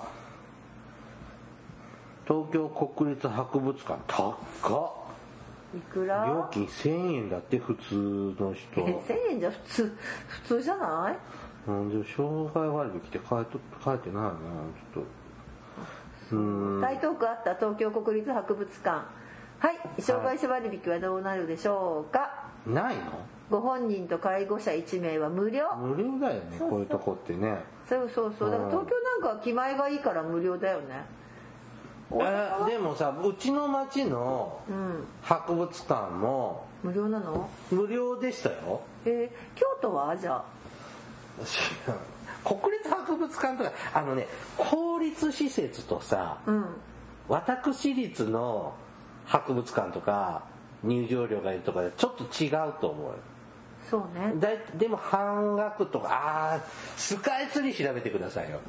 [2.27, 4.35] 東京国立博物館高っ。
[5.77, 6.25] いくら？
[6.25, 7.95] 料金1000円だって普通
[8.39, 8.81] の人。
[8.81, 11.17] え1000円じゃ普通普通じゃない？
[11.67, 15.03] うんでも障害割引って書いと書いてないなちょっ
[16.31, 16.35] と。
[16.35, 16.39] う。
[16.39, 16.81] ん。
[16.81, 19.05] 台東区あった東京国立博物館。
[19.59, 20.01] はい。
[20.01, 23.01] 障害者割引はどうなるでしょうか、ないの？
[23.49, 25.67] ご本人と介護者1名は無料。
[25.75, 27.60] 無料だよねこういうとこってね。
[27.88, 28.51] そうそうそう。
[28.51, 31.03] だから東京なんかは気前がいいから無料だよね。
[32.12, 35.05] えーでもさうちの町のうん。
[35.21, 37.49] 博物館も無料なの？
[37.71, 38.81] 無料でしたよ。
[39.05, 40.15] えー京都は？
[40.17, 40.43] じゃあ。
[42.45, 44.27] 国立博物館とかあのね
[44.58, 46.65] 公立施設とさうん。
[47.27, 48.73] 私立の
[49.25, 50.43] 博物館とか
[50.84, 53.13] 入場料がいるとかでちょっと違うと思うよ
[53.89, 54.34] そうね。
[54.38, 56.10] だいでも半額とか
[56.56, 56.62] あー
[56.98, 58.60] スカイツリー調べてくださいよ。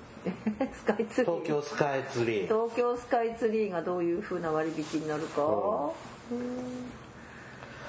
[0.73, 1.35] スカイツリー？
[1.35, 2.43] 東京スカイツリー。
[2.43, 5.43] 東京スカイツリーがどういう風な割引になるか？
[5.43, 6.35] う。
[6.35, 6.51] ん。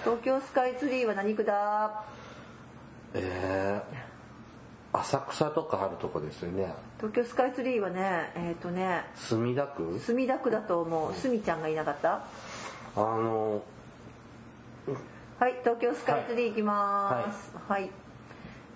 [0.03, 2.05] 東京スカイツリーは何区だ？
[3.13, 6.73] えー、浅草とかあるとこですよね。
[6.97, 9.99] 東京スカイツリーはねえっ、とね墨田区？
[9.99, 11.13] 墨田区だと思う。
[11.13, 12.25] すみちゃんがいなかった？
[12.95, 13.61] あの
[15.39, 17.51] はい東京スカイツリー行きます。
[17.67, 17.91] はい、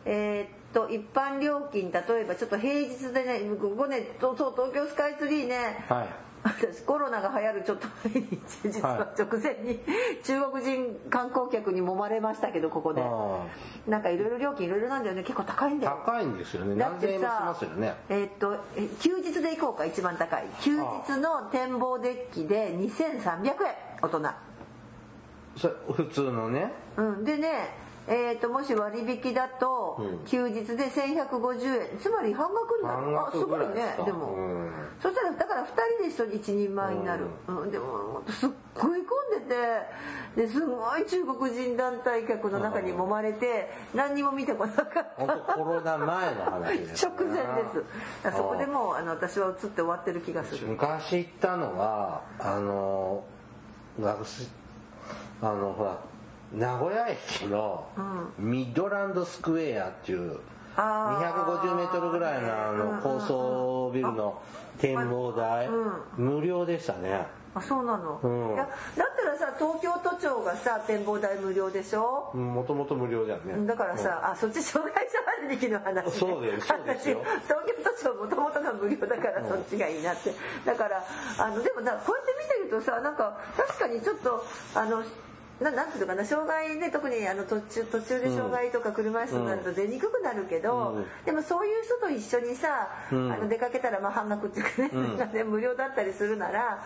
[0.06, 5.84] えーっと一般料金例えばちょっと平日でねここねそうそう東京スカイツリーね。
[5.90, 6.08] はい。
[6.44, 9.80] 私コロナが流行るちょっと前に実は直前に
[10.24, 13.02] 中国人観光客に揉まれましたけどここで。
[13.02, 13.46] あ
[13.88, 15.24] なんかいろいろ料金いろいろなんだよね。
[15.24, 16.00] 結構高いんだよ。
[16.06, 16.76] 高いんですよね。
[16.76, 17.96] だってさね。
[18.10, 20.44] えーっとえ休日で行こうか一番高い。
[20.62, 23.56] 休日の展望デッキで2300円
[24.02, 24.51] 大人
[25.58, 26.72] それ普通のね。
[26.98, 27.76] うん、でね、
[28.08, 30.26] えー、ともし割引だとうん。
[30.26, 32.00] 休日で1150円。
[32.00, 33.20] つまり半額になる。
[33.20, 33.96] あすごいね。
[34.06, 34.72] でも、うん。
[35.02, 37.72] そしたらだから2人で一緒に一人前になる、うん。
[37.72, 40.22] でもすっごい混んでて。
[40.36, 45.54] ですごい中国人団体客の中に揉まれて何にも見てこなかった。
[45.54, 47.44] コロナ前の話です直前で
[48.24, 48.32] す。
[48.38, 50.68] そこでもうあの私は映って終わってる気がする。
[50.68, 53.26] 昔行ったのはあの
[54.00, 54.61] 学生
[55.42, 55.98] あのほら
[56.54, 57.86] 名古屋駅の
[58.38, 60.40] ミッドランドスクエアっていう
[60.76, 61.92] あー。
[61.92, 64.42] 250m ぐらいのあの高層ビルの
[64.78, 65.70] 展望台。
[66.18, 68.54] 無料でしたねあそうなの、うん。
[68.54, 72.32] いやだったらさ東京都庁がさ展望台無料でしょ？
[72.36, 73.68] もともと無料じゃんね。
[73.68, 77.22] だからさ、あそっち障害者割引の話、ね、そうですそうですよ。
[77.26, 80.34] 私 東京都庁もともとが無料だからそっちがいいなって。
[80.66, 81.04] だから
[81.38, 85.04] あのでもなこうやって見てるとさなんか確かにちょっとあの
[85.62, 91.06] ななんていうのかな障害で特にあの途中途中で障害とか車椅子になると出にくくなるけど、うん。
[91.24, 93.32] でもそういう人と一緒にさ、うん。
[93.32, 95.34] あの出かけたらまあ半額っていうかね,、うん。
[95.34, 96.84] ね無料だったりするなら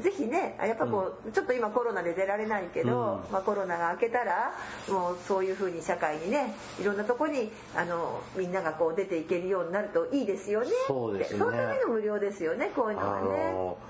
[0.00, 3.32] ぜひねやっぱこう、ちょっと今コロナで出られないけど、うん。
[3.32, 4.52] まあ、コロナが明けたら
[4.88, 10.66] もうそういうふうに社会にねいろんなとこにあのみんながこう出ていけるようになるといいですよね。
[10.86, 11.38] そうですね。
[11.38, 13.18] そのための無料ですよねこういうのは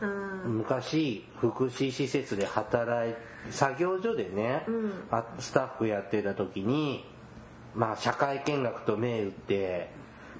[0.00, 0.08] あね。
[0.44, 3.14] 昔福祉施設で働い
[3.50, 4.92] 作業所でね、うん。
[5.10, 7.04] あスタッフやってた時に
[7.74, 9.90] まあ社会見学と銘打って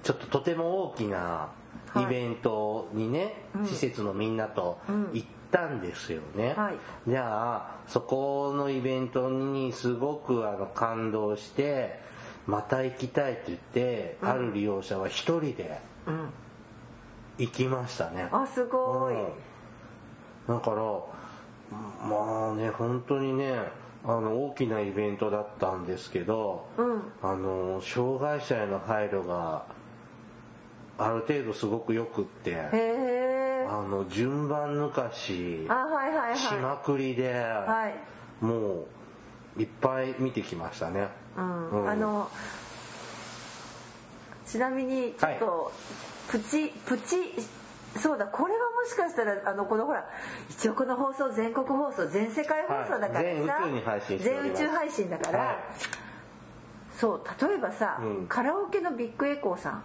[0.03, 1.51] ちょっととても大きな
[1.97, 5.11] イベントにね、施設のみんなとうん。
[5.13, 6.75] 行ったんですよね、はい。
[7.09, 11.99] じゃあそこのイベントにすごくあの感動して
[12.47, 16.29] また行きたいって言って、ある利用者は一人でうん。
[17.39, 18.29] 行きましたね。
[18.31, 20.55] あすごい、うん。
[20.55, 20.77] だから
[21.71, 23.71] まあね本当にね
[24.05, 27.03] あの大きなイベントだったんですけど、うん。
[27.23, 29.67] あの障害者への配慮が
[30.97, 32.57] ある程度すごくよくって
[33.69, 38.45] あの順番抜かしはいはいしまくりで、はい。
[38.45, 38.87] も
[39.57, 41.09] ういっぱい見てきましたね。
[41.37, 41.71] うん。
[41.71, 41.91] うん。
[41.91, 42.31] あの
[44.47, 45.73] ちなみにちょっと、
[46.31, 47.17] プチプチ
[47.97, 50.05] そうだこれはもしかしたらあのこのほら
[50.51, 55.57] 一応この放送全国放送全世界放送だからさ、はい全宇宙に配信だから、はい。
[56.99, 58.27] そう例えばさ、うん。
[58.29, 59.83] カラオケのビッグエコーさ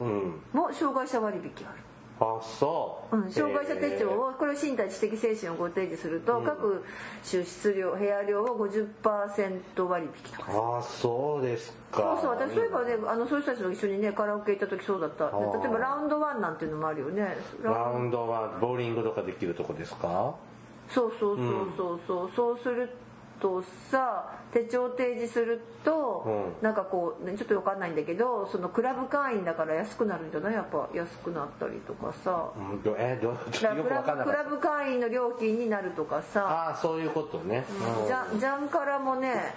[0.00, 0.42] うん、ん。
[0.52, 1.78] も障害者割引ある
[2.24, 6.84] あそう、うん、障害者手帳をこれを身体知的精神をご提示すると、各
[7.28, 10.52] 種質量部屋料を50%割引とか。
[10.52, 12.18] ああそうですか。
[12.20, 15.26] そうそう私そういえばねあのそういう人たちと一緒にねカラオケ行った時そうだった。
[15.26, 17.36] 例えばラウンドワンなんていうのもあるよね。
[17.62, 18.22] ラウンド。
[18.28, 20.34] はボーリングとかできるとこですか？
[20.88, 22.90] そうそうそうそうそう、そうする
[23.42, 32.50] とさ手帳提示すると、うなんかこう、ね、ちょっと分かんないんだけどそのクラブ会員だから安くなるんじゃないやっぱ安くなったりとかさ。
[34.24, 36.40] クラブ会員の料金になるとかさ。
[36.40, 37.64] たああそういうことね、
[38.00, 38.06] うん。
[38.06, 39.54] じゃじゃんからもね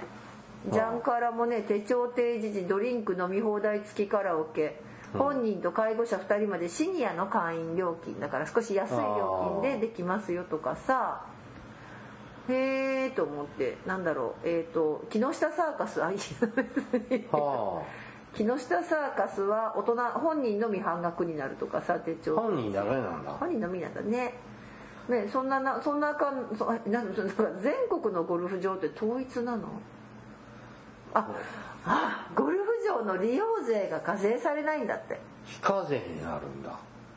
[0.72, 4.82] じゃんからもね手帳提示時ドリンク飲み放題付きカラオケ。
[5.14, 11.22] 本人と介護者2人までシニアの会員料金だから少し安い料金でできますよとかさ
[12.50, 16.18] へえと思ってなんだろうえっ、と木下サーカス あいい
[17.32, 17.84] は
[18.34, 22.36] 木下サーカスは大人本人のみ半額になるとかさ手あ帳。
[22.36, 23.32] 本人ダメなんだ。
[23.32, 24.34] 本人のみなんだね。
[25.08, 29.68] ねそんななそんなかんそあ なんだから全国のゴルフ場って統一なの？
[31.14, 31.28] あ
[31.86, 35.20] あゴルフ場の利用税が課税されないんだって。
[35.46, 36.72] 非課税になるんだ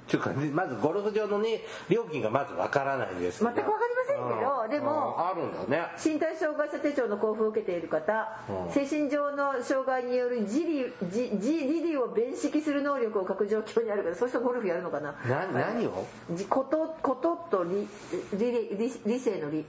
[0.09, 4.71] っていうかねまずゴルフ場のね料金がまずわからないですね全くわかりませんけどうん。
[4.71, 5.87] でもうんあるんだね。
[6.03, 8.73] 身体障害者手帳の交付を受けている方、うん。
[8.73, 15.13] 精神上の障害による自利自自利利を弁識する能力を欠く状況にあるからそういう人ゴルフやるのかな。
[15.29, 16.07] な何を？
[16.31, 17.87] じことことと理
[18.33, 19.65] 理理理理性の理。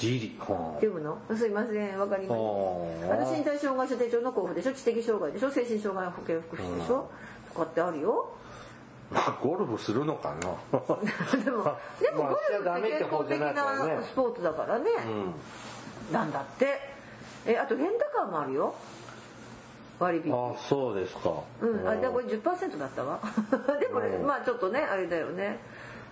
[0.00, 1.18] 自利は読むの？
[1.36, 3.10] すいませんわかりません。
[3.10, 4.72] ああの身体障害者手帳の交付でしょ？
[4.72, 5.50] 知的障害でしょ？
[5.50, 7.10] 精神障害保険福祉でしょ、
[7.52, 8.30] とかってあるよ。
[8.30, 8.47] あ
[9.42, 10.78] ゴルフするのかな。
[11.42, 16.12] でもでもまあゴルフって健康的なスポーツだからね、うん。
[16.12, 16.98] なんだって。
[17.46, 18.74] えあとレンタカーもあるよ。
[19.98, 20.32] 割引。
[20.32, 21.32] あそうですか。
[21.60, 23.18] うん、あでこれ10%だったわ。
[23.80, 24.26] でもね、うん。
[24.26, 25.58] まあちょっとねあれだよね。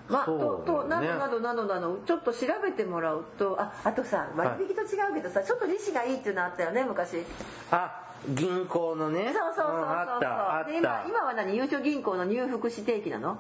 [0.09, 3.57] まあ、そうととなねどなどなどなどちょっと調べてもらうと。
[3.61, 7.25] ああとさ割引と違うけどさ、ちょっと利子がいいっていうのあったよね昔。
[7.71, 9.33] あ銀行のね。
[9.33, 11.57] そうそうそうそう、んあったあっで今た今は何？
[11.57, 13.39] ゆうちょ銀行の入福祉定期なの？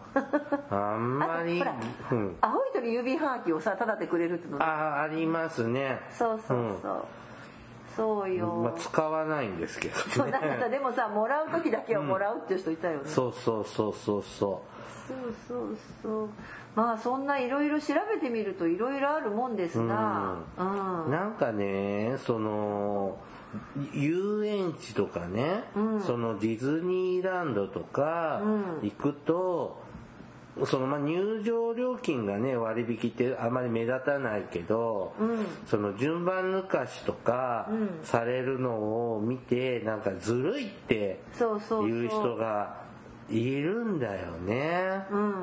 [0.71, 1.75] あんまりほら、
[2.13, 6.01] うん、青い鳥郵便はがきをさタダでくれるってのあありますね。
[6.11, 7.05] そうそうそう、
[7.97, 14.63] そうよ、まあ、使わないんですけそうどねなんかさでもさもらう時だけはもらうっていう人いたよね、そうそうそうそうそ
[15.09, 16.29] そうそうそう。
[16.75, 20.37] まあそんないろいろ調べてみるといろいろあるもんですが。
[20.59, 21.07] うん。
[21.07, 23.17] うなんかねその
[23.93, 25.65] 遊園地とかね、
[26.07, 28.43] そのディズニーランドとか
[28.83, 29.85] 行くと、
[30.65, 35.15] そのまあ入場料金がね割引ってあまり目立たないけど、
[35.67, 37.69] その順番抜かしとか
[38.03, 41.89] されるのを見てなんかずるいってそうそうそう。
[41.89, 42.85] いう人が
[43.29, 45.07] いるんだよね。
[45.11, 45.35] うん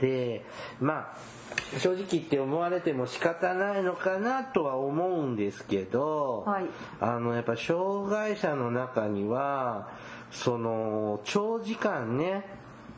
[0.00, 0.44] で
[0.80, 6.64] まあ正直言って思われても仕方ないのかなとは思うんですけど、はい。
[7.00, 9.88] あのやっぱ障害者の中には
[10.30, 12.44] その長時間ね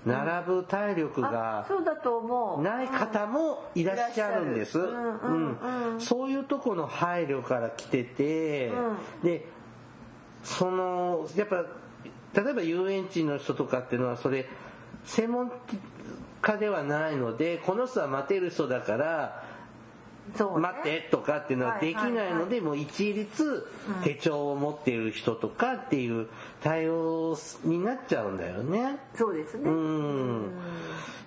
[0.07, 2.63] 並ぶ体力がそうだと思う。
[2.63, 4.79] ない方もいらっしゃるんです。
[5.99, 8.71] そういうとこの配慮から来てて、
[9.25, 9.49] で、
[10.45, 11.65] その、やっぱ、
[12.41, 14.47] 例えば遊園地の人とかっていうのはそれ、
[15.05, 15.51] 専門
[16.43, 19.45] 家ではないので、この人は待てる人だから、
[20.35, 23.67] 待ってとかっていうのはできないので、もう一律
[24.03, 26.29] 手帳を持っている人とかっていう
[26.67, 28.99] 対応になっちゃうんだよね。
[29.15, 30.51] そうですねうん。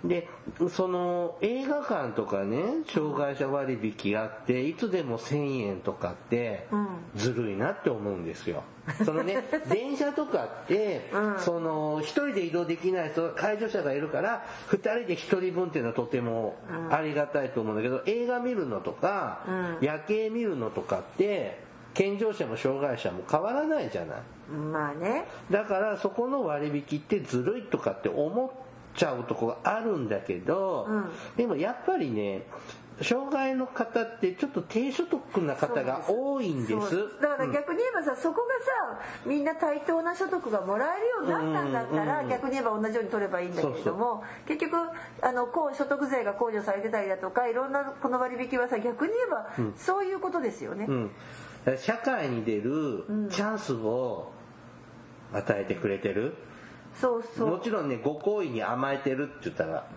[0.03, 0.27] で、
[0.69, 8.63] その映画館とかね、障害者割引あって、いつでも1000円とかってうん、ずるいなって思うんですよ。
[9.05, 16.57] そのね、 電車とかって、うんその、一人で移動できない人が、介助者がいるから、二人で一人分っていうのはとても
[16.89, 21.59] ありがたいと思うんだけど、映画見るのとか、うん夜景見るのとかって、
[21.93, 24.17] 健常者も障害者も変わらないじゃない。
[24.49, 25.25] まあね。
[25.51, 28.49] だからそこの割引ってずるいとかって思っ
[28.95, 31.09] ちゃうとこがあるんだけど、うん。
[31.37, 32.43] でもやっぱりね
[33.01, 37.21] 障害の方ってちょっと低所得な方が多いんです。
[37.21, 44.75] だから逆に言えばさ、そこがさみんな対等な所得がもらえるようになったんだったら、うんうん逆に言えば同じように取ればいいんだけれども結局
[45.21, 50.87] あのこう所得税が控除されてたりだとかいろんなこの割引はさ逆に言えば、そういうことですよね。
[51.77, 54.31] 社会に出るチャンスを
[55.33, 56.35] 与えてくれてる、
[56.93, 57.49] そうそう。
[57.49, 59.87] もちろんねご好意に甘えてるって言ったら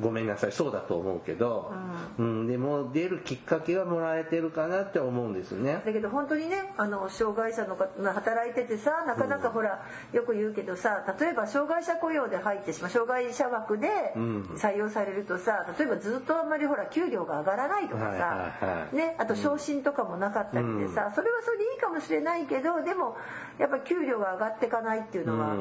[0.00, 0.52] ごめんなさい。
[0.52, 1.72] そうだと思うけど、
[2.18, 2.46] うん。
[2.46, 5.82] でも出るきっかけはもらえてるかなって思うんですね。
[5.84, 14.42] だけど本当にねあの障害者の方が働いててさなかなかほら、よく言うけどさ例えば障害者雇用で入ってしまう障害者枠でん。
[14.56, 18.96] 採用されるとさ例えばずっとあんまりほら給料が上がらないとかさ、はいはいはい。
[18.96, 23.16] ね、あと昇進とかもなかったりでさ、それはそれでいいかもしれないけどでも
[23.58, 25.54] やっぱ給料が上がっていかないっていうのは。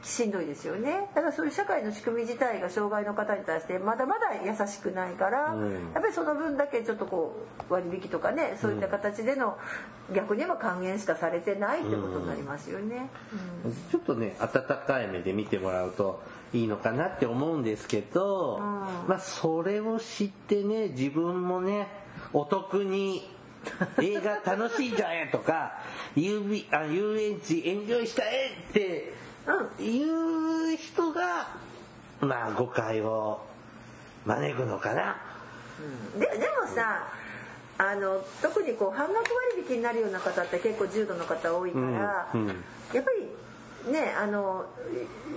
[0.00, 1.08] うんしんどいですよね。
[1.14, 5.72] だからそういう社会の仕組み自体が障害の方に対してまだまだ優しくないから、うん。
[5.94, 9.58] やっぱりその分だけちょっとこう割引とかねそういった形での
[10.14, 13.10] 逆に言えば還元しかされてないってことになりますよね。
[13.90, 16.22] ちょっとね温かい目で見てもらうと
[16.52, 21.88] いいのかなって思うんですけど、まあそれを知ってね自分もね
[22.32, 23.28] お得に
[24.00, 25.80] 映画楽しいじゃんとかあ
[26.14, 28.26] 遊園地エンジョイしたい
[28.70, 29.25] って
[29.80, 31.48] いう人が
[32.20, 33.40] まあ誤解を
[34.24, 35.16] 招くのかな。
[36.18, 37.06] ででもさ
[37.78, 39.24] あの特にこう半額
[39.56, 42.64] 割引になるような方って結構重度の方多いから、うんうん。
[42.94, 43.10] やっぱ
[43.86, 44.64] りねあの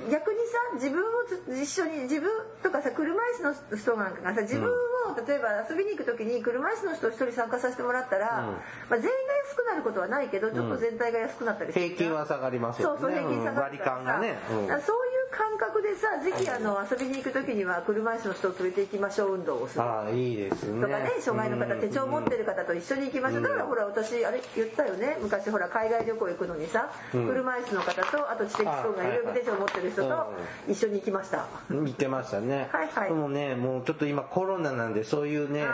[0.10, 2.30] 逆にさ自分をつ一緒に自分
[2.64, 4.72] とかさ車椅子の人なんかがさ自分を
[5.16, 8.46] 例えば遊びに行く時に車椅子の人を一人参加させてもらったら、うん。
[8.90, 11.86] まあ、全員が安くなることはないけどちょっと全体が安くなったりする。
[11.86, 13.00] 平均は下がりますよね。
[13.02, 14.40] そうそう平均下が割りるから勘がね。
[14.52, 14.68] うん。
[14.68, 19.84] だからそう感覚でさぜひあの遊びに行く時には車椅子の人を連れて行きましょう運動をする。
[19.84, 20.82] ああいいですね。
[20.82, 23.44] とかね障害の方うん手帳持ってる方と一緒に行きましょう。
[23.44, 25.18] だからほら私あれ言ったよね。
[25.22, 30.34] 昔ほら海外旅行行くのにさ車椅子の方とあと知的障害有病手帳持ってる人と
[30.68, 31.46] 一緒に行きました。
[31.70, 32.70] 言ってましたね。
[32.72, 33.10] はいはい。
[33.10, 35.66] でもね、もうちょっと今コロナなんで、そういうね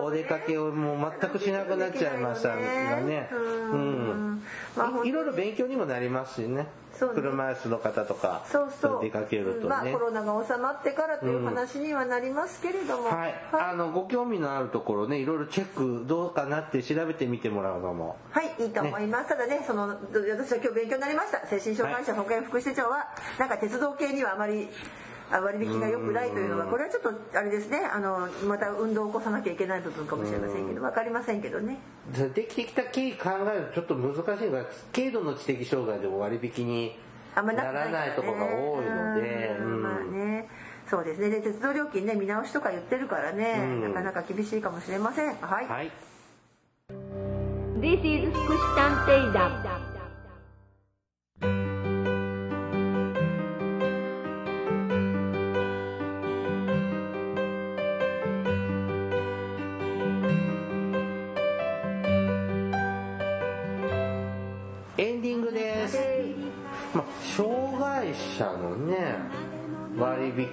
[0.00, 3.28] お出かけをもう全くしなくなっちゃいましたがね。
[3.32, 3.38] うう
[3.76, 4.42] んん。
[4.76, 6.66] まあいろいろ勉強にもなりますしね。
[6.94, 9.98] 車椅子の方とか、そうそう出かけるとねまあコ。
[9.98, 13.34] ロナが収まってからという話にはなりますけれどもはい。
[13.52, 18.16] あの、ご興味のあるところね、いろいろチェックどうかなって調べてみてもらうのも。
[18.30, 19.28] はい、いいと思います。
[19.28, 21.46] ただね、その、私は今日勉強になりました。
[21.46, 31.78] 精神障害者保健福祉手帳は、なんか鉄道系にはあまり、あ割引が良くないというのは、これはちょっと、あれですね、あの、また運動を起こさなきゃいけない部分かもしれませんけど、わかりませんけどね。
[32.34, 34.64] できてきた経緯考えるとちょっと難しいのが、
[34.94, 36.96] 軽度の知的障害でも割引に
[37.34, 40.48] あんまならないところが多いので、まあね。
[40.88, 41.30] そうですね。
[41.30, 45.34] で、鉄道料金ね、見直しとか言ってるからね、うんなかなか厳しいかもしれません。
[45.40, 45.66] はい。
[45.66, 45.90] はい。
[47.80, 49.93] This is 福祉探偵団。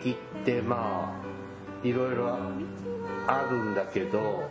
[0.02, 1.22] 割引ってま
[1.84, 2.36] あ、いろいろ
[3.28, 4.49] あるんだけど、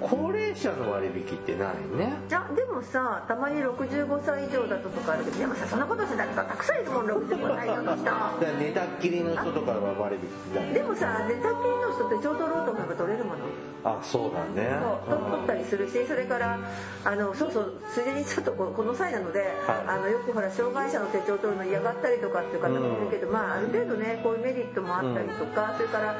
[0.00, 2.14] 高齢者の割引ってないね。
[2.28, 8.04] いやでもさたまに65歳以上だととかあるけどでもさそんなことしてたらさたくさんいるもん65歳以上の人。
[8.04, 13.38] だから寝たっきりの人とかは割引だでもさ寝たきりの人ってちょうどろうと思えば取れるもの。
[13.84, 14.78] あそうだね。
[15.06, 16.58] そう取取ったりするしそれから
[17.04, 19.48] あのそうそうついでにちょっとここの際なので、はい。
[19.86, 26.16] あのよくほら障害者の手帳を取るの嫌がったりとかっていう方もいるけど、まあある程度ねこういうメリットもあったりとか、それから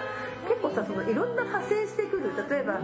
[0.49, 2.33] 結構さそのいろんな派生してくる。
[2.49, 2.81] 例えば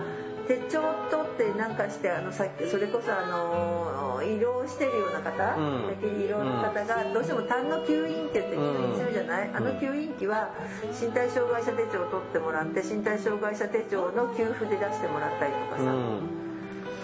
[0.47, 5.97] 手帳を取ってなんかしてあのさっきそれこそあの医療してるような方、うん。
[6.05, 10.51] 医療の方がどうしても痰の吸引って言って吸引するじゃない、あの吸引器は
[11.01, 16.43] 身体障害者手帳を取ってもらって身体障害者手帳の給付で出してもらったりとかさ、うん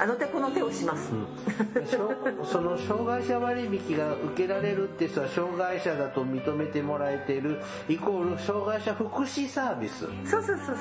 [0.01, 1.11] あの手この手をします、
[1.87, 2.11] しょ
[2.43, 10.07] その障害者割引が受けられるって人は障害者だと認めてもらえているイコール障害者福祉サービス。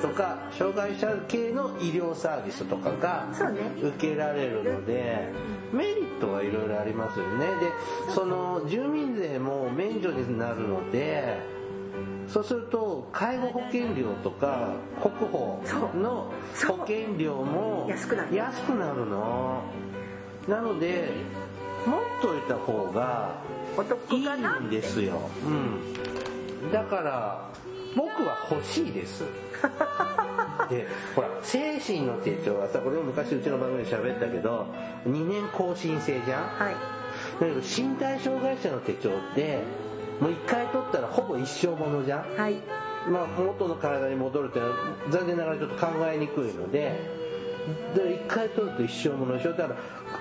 [0.00, 3.26] とか障害者系の医療サービスとかが
[3.82, 5.28] 受けられるので
[5.70, 7.46] メリットはいろいろありますよね。
[7.60, 11.59] でその住民税も免除になるので
[12.32, 15.60] そうすると介護保険料とか国保
[15.94, 16.32] の
[16.66, 18.24] 保険料も安くな
[18.92, 19.06] る。
[19.06, 19.62] の。
[20.48, 21.10] なので
[21.86, 23.42] 持っといた方が
[24.10, 27.50] いいんですよ、うん、だから
[27.96, 29.24] 僕は欲しいです。
[30.70, 34.66] でほら精神の手帳はさこれも昔うちの番組で喋ったけど
[35.04, 36.42] 2年更新制じゃん？
[36.42, 36.74] はい。
[37.40, 39.58] だけど身体障害者の手帳って
[40.20, 42.36] もう1回取ったらほぼ一生ものじゃん？
[42.36, 42.54] はい。
[43.08, 44.76] まあ、元の体に戻るっていうのは
[45.10, 47.18] 残念ながらちょっと考えにくいので。
[47.94, 49.52] で一回取ると一生ものでしょ？
[49.52, 49.76] だから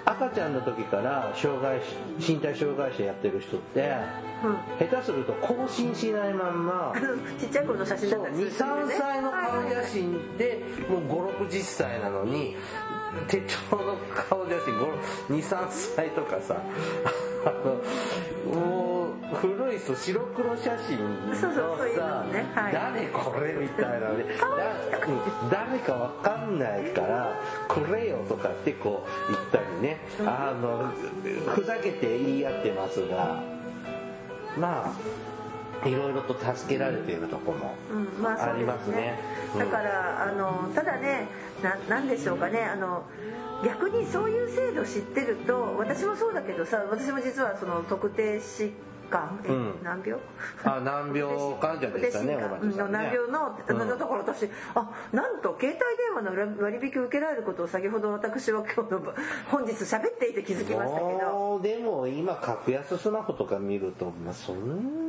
[0.05, 1.79] 赤ちゃんの時から障害
[2.19, 3.95] 身体障害者やってる人って
[4.43, 6.93] うん下手すると更新しないまんま
[7.39, 11.01] ちっちゃい頃の写真だったりする23歳の顔はい写真でもう
[11.47, 12.55] 560歳なのに
[13.27, 14.55] 手帳の顔写
[15.29, 16.55] 真23歳とかさ
[18.53, 20.97] もう古い人白黒写真
[21.29, 22.25] のさ
[22.71, 24.25] 誰これみたいなね。
[25.49, 27.33] 誰かわかんないから
[27.67, 29.99] くれよとかってこう言ったりね。
[30.25, 30.91] あの
[31.53, 33.41] ふざけて言い合ってますが
[34.57, 34.93] まあ
[35.85, 37.75] いろいろと助けられているところも
[38.37, 39.19] ありますね。
[39.53, 39.59] うん。
[39.59, 41.27] だからあのただね
[41.63, 43.03] ななんでしょうかねあの
[43.63, 48.71] 逆にそういう制度知ってると私もそうだけどさ私も実はその特定疾
[49.09, 49.83] 患え、うん。
[49.83, 50.19] 難病？
[50.63, 52.85] あ難病患者でしたね特定疾患。
[52.85, 52.97] おばさんね。
[52.97, 53.89] 難病の、うん。
[53.89, 59.01] のところ私あなんと携帯電話の割引受けられることを先ほど私は今日の
[59.49, 61.59] 本日喋っていて気づきましたけど。
[61.63, 65.08] でも今格安スマホとか見ると、まあ、そんな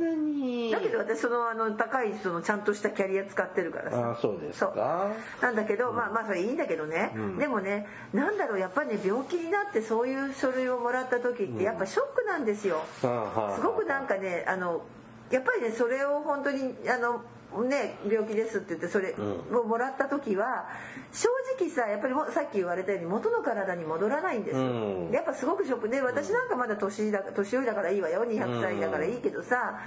[0.71, 4.11] だけど私そのあの高いそのちゃんとしたキャリア使ってるからさ。
[4.11, 4.73] あそうですそう。
[4.73, 5.11] か
[5.41, 7.37] なんだけど、まあまあそれいいんだけどね、ん。
[7.37, 14.81] でもねなんだろうやっぱりね病気になってそういう書類をもらった時ってやっぱショックなんですよ、うんはいすごくなんかねあの
[15.29, 17.21] やっぱりねそれを本当にあの
[17.63, 20.67] ね病気ですって言ってそれうをもらった時は
[21.11, 21.27] 正
[21.59, 25.11] 直さやっぱりもさっき言われたように元の体に戻らないんですよ、うん。
[25.11, 25.89] やっぱすごくショック。
[25.89, 28.23] で私なんかまだ年だ年寄りだからいいわよ。
[28.25, 29.79] 200歳だからいいけどさ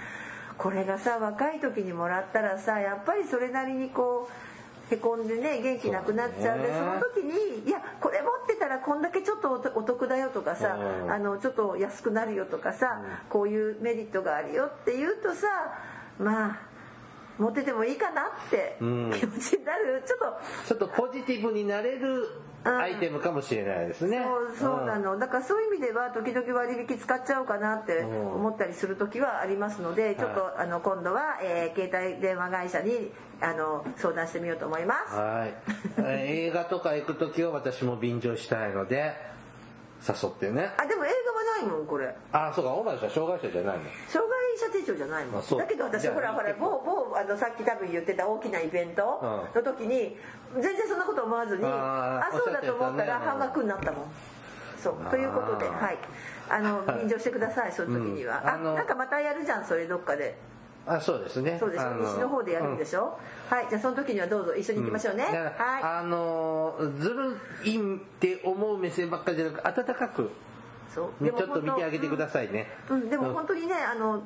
[0.58, 11.10] これがさ若い時にもらったらさやっぱりそれなりにこうへこんでね元気なくなっちゃうんでその時にいやこれ持ってたらこんだけちょっとお得だよとかさうん。
[11.10, 13.00] あのちょっと安くなるよとかさ
[13.30, 15.46] こういうメリットがあるよって言うとさ
[16.18, 16.58] まあ
[17.38, 19.12] 持っててもいいかなってうん。
[19.18, 20.04] 気持ちになる。
[20.06, 20.24] ちょっと
[20.68, 22.28] ちょっとポジティブになれる
[22.64, 24.24] アイテムかもしれないですね。
[24.58, 25.18] そうそうなの。
[25.18, 33.10] だからそういう意味では時々割引使っちゃおうかなって思ったりする時はありますのでちょっとあの今度は、えー携帯電話会社に
[33.40, 35.14] あの相談してみようと思います。
[35.14, 35.54] はい。
[35.98, 36.00] え
[36.48, 39.14] ー映画とか行く時は私も便乗したいので
[40.06, 40.70] 誘ってね。
[40.76, 42.14] あでも映画はないもんこれ。
[42.32, 43.84] あそうか大林は障害者じゃないの。
[44.08, 45.42] 障害者手帳じゃないもん。
[45.42, 49.02] だけど私ほらほら某某あのさっき多分言ってた大きなイベント
[49.54, 50.16] の時に
[50.54, 54.04] 全然そんなこと思わずにあそうだと思ったら半額になったもん。
[54.82, 55.10] そう。
[55.10, 55.98] ということではい。
[56.48, 60.36] あの便乗してくださいその時には、あなんかまたやるじゃんそれどっかで。
[60.86, 61.56] あそうですね。
[61.58, 63.66] そうでしょあ西の方でやるんでしょ、はい。
[63.70, 65.82] じゃあその時にはどうぞ一緒に行きましょうね、だからはい。
[65.82, 70.30] あのーずるいって思う目線ばっかりじゃなく温かく
[70.94, 72.68] ちょっと見てあげてくださいね。
[72.88, 74.22] うん、でも本当にねあの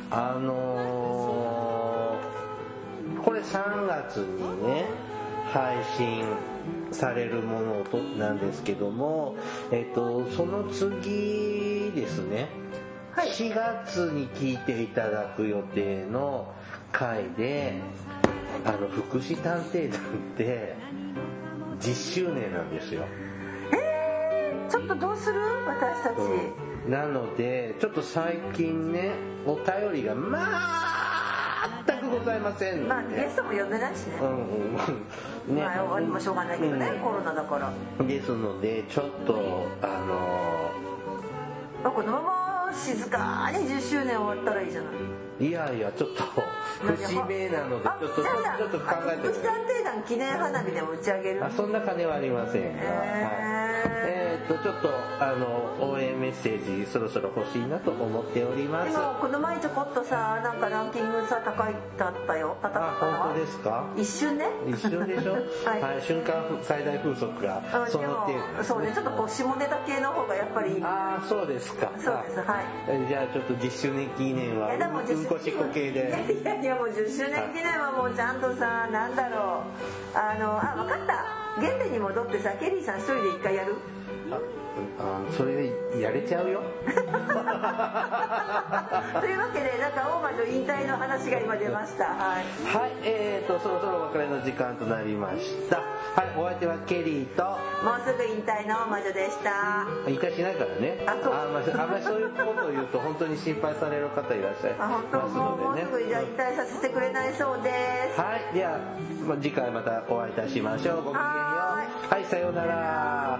[0.09, 4.85] あのー、これ3月にね、
[5.53, 6.23] 配信
[6.91, 9.35] されるものとなんですけども、
[9.71, 12.49] えっと、その次ですね、
[13.13, 13.29] はい。
[13.29, 16.53] 4月に聞いていただく予定の
[16.91, 17.75] 回で、
[18.65, 20.03] あの、福祉探偵団っ
[20.37, 20.75] て
[21.79, 23.03] 10周年なんですよ。
[24.69, 25.39] ちょっとどうする？
[25.65, 26.13] 私たち、
[26.85, 26.91] うん。
[26.91, 29.11] なので、ちょっと最近ね、
[29.45, 30.96] お便りがまあ、
[31.87, 32.89] 全くございませんので。
[32.89, 34.35] まあゲストも呼んでないしね、うんうん
[35.47, 35.55] うん。
[35.55, 35.61] ね。
[35.61, 37.71] まあ終わりもしょうがないけどね、うんコロナだから
[38.05, 40.71] ですので、ちょっと、あの
[41.83, 42.21] まあこのま
[42.67, 44.93] ま静かに10周年終わったらいいじゃない
[45.39, 46.23] いやいや、ちょっと、
[46.81, 52.77] 節目なので、ちょっと、ちょっと考えて福祉探偵団記念花火でも打ち上げるあ、そんな金はありませんが、はい、
[54.09, 58.91] えーっと、ちょっと、あの、応援メッセージ、そろそろ欲しいなと思っております。
[58.91, 62.57] でもこの前ちょこっとさなんかランキングさ高いだったよ。
[62.61, 63.85] 高かあ、ったの本当ですか？
[63.95, 64.45] 一瞬ね。
[64.67, 65.33] 一瞬でしょ？
[65.69, 65.81] はい。
[65.81, 66.33] はい、瞬間
[66.63, 68.91] 最大風速があその程度でもですそうね。
[68.93, 70.81] ちょっとこう下ネタ系の方がやっぱり。
[70.83, 71.91] ああ、そうですか。
[71.99, 72.39] そうです。
[72.41, 72.65] はい。
[72.87, 75.99] えじゃあちょっと10周年記念は、いやでもうんこし系で。
[76.43, 79.63] いやいやいやもう10周年記念はもうちゃんとさなんだろ
[80.15, 80.17] う。
[80.17, 81.61] あのあ分かった。
[81.61, 83.75] 原点に戻ってさケリーさん一人で一回やる？
[84.99, 85.71] ああそれで
[86.01, 86.61] やれちゃうよ。
[86.87, 86.93] と
[89.25, 95.77] いうわけでなんか大魔女引退の話が今出ましたはいはい、えーと、そろそろお別れの時間となりました。
[95.77, 95.83] は
[96.23, 97.59] い、お相手はケリーと、も
[97.97, 101.03] うすぐ引退の大魔女でした引退しないからね。
[101.05, 105.89] あそうあんまり、あんまりそういうことを言うと本当に心配される方いらっしゃいあ本当ますもうものでね。
[105.89, 107.69] うすぐ引退させてくれないそうで
[108.13, 108.79] すはい、では、
[109.27, 111.03] まあ次回またお会いいたしましょう。
[111.03, 111.21] ごきげんよう。
[111.21, 113.39] ははい、さようなら。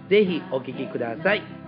[0.11, 1.60] ぜひお聴きください。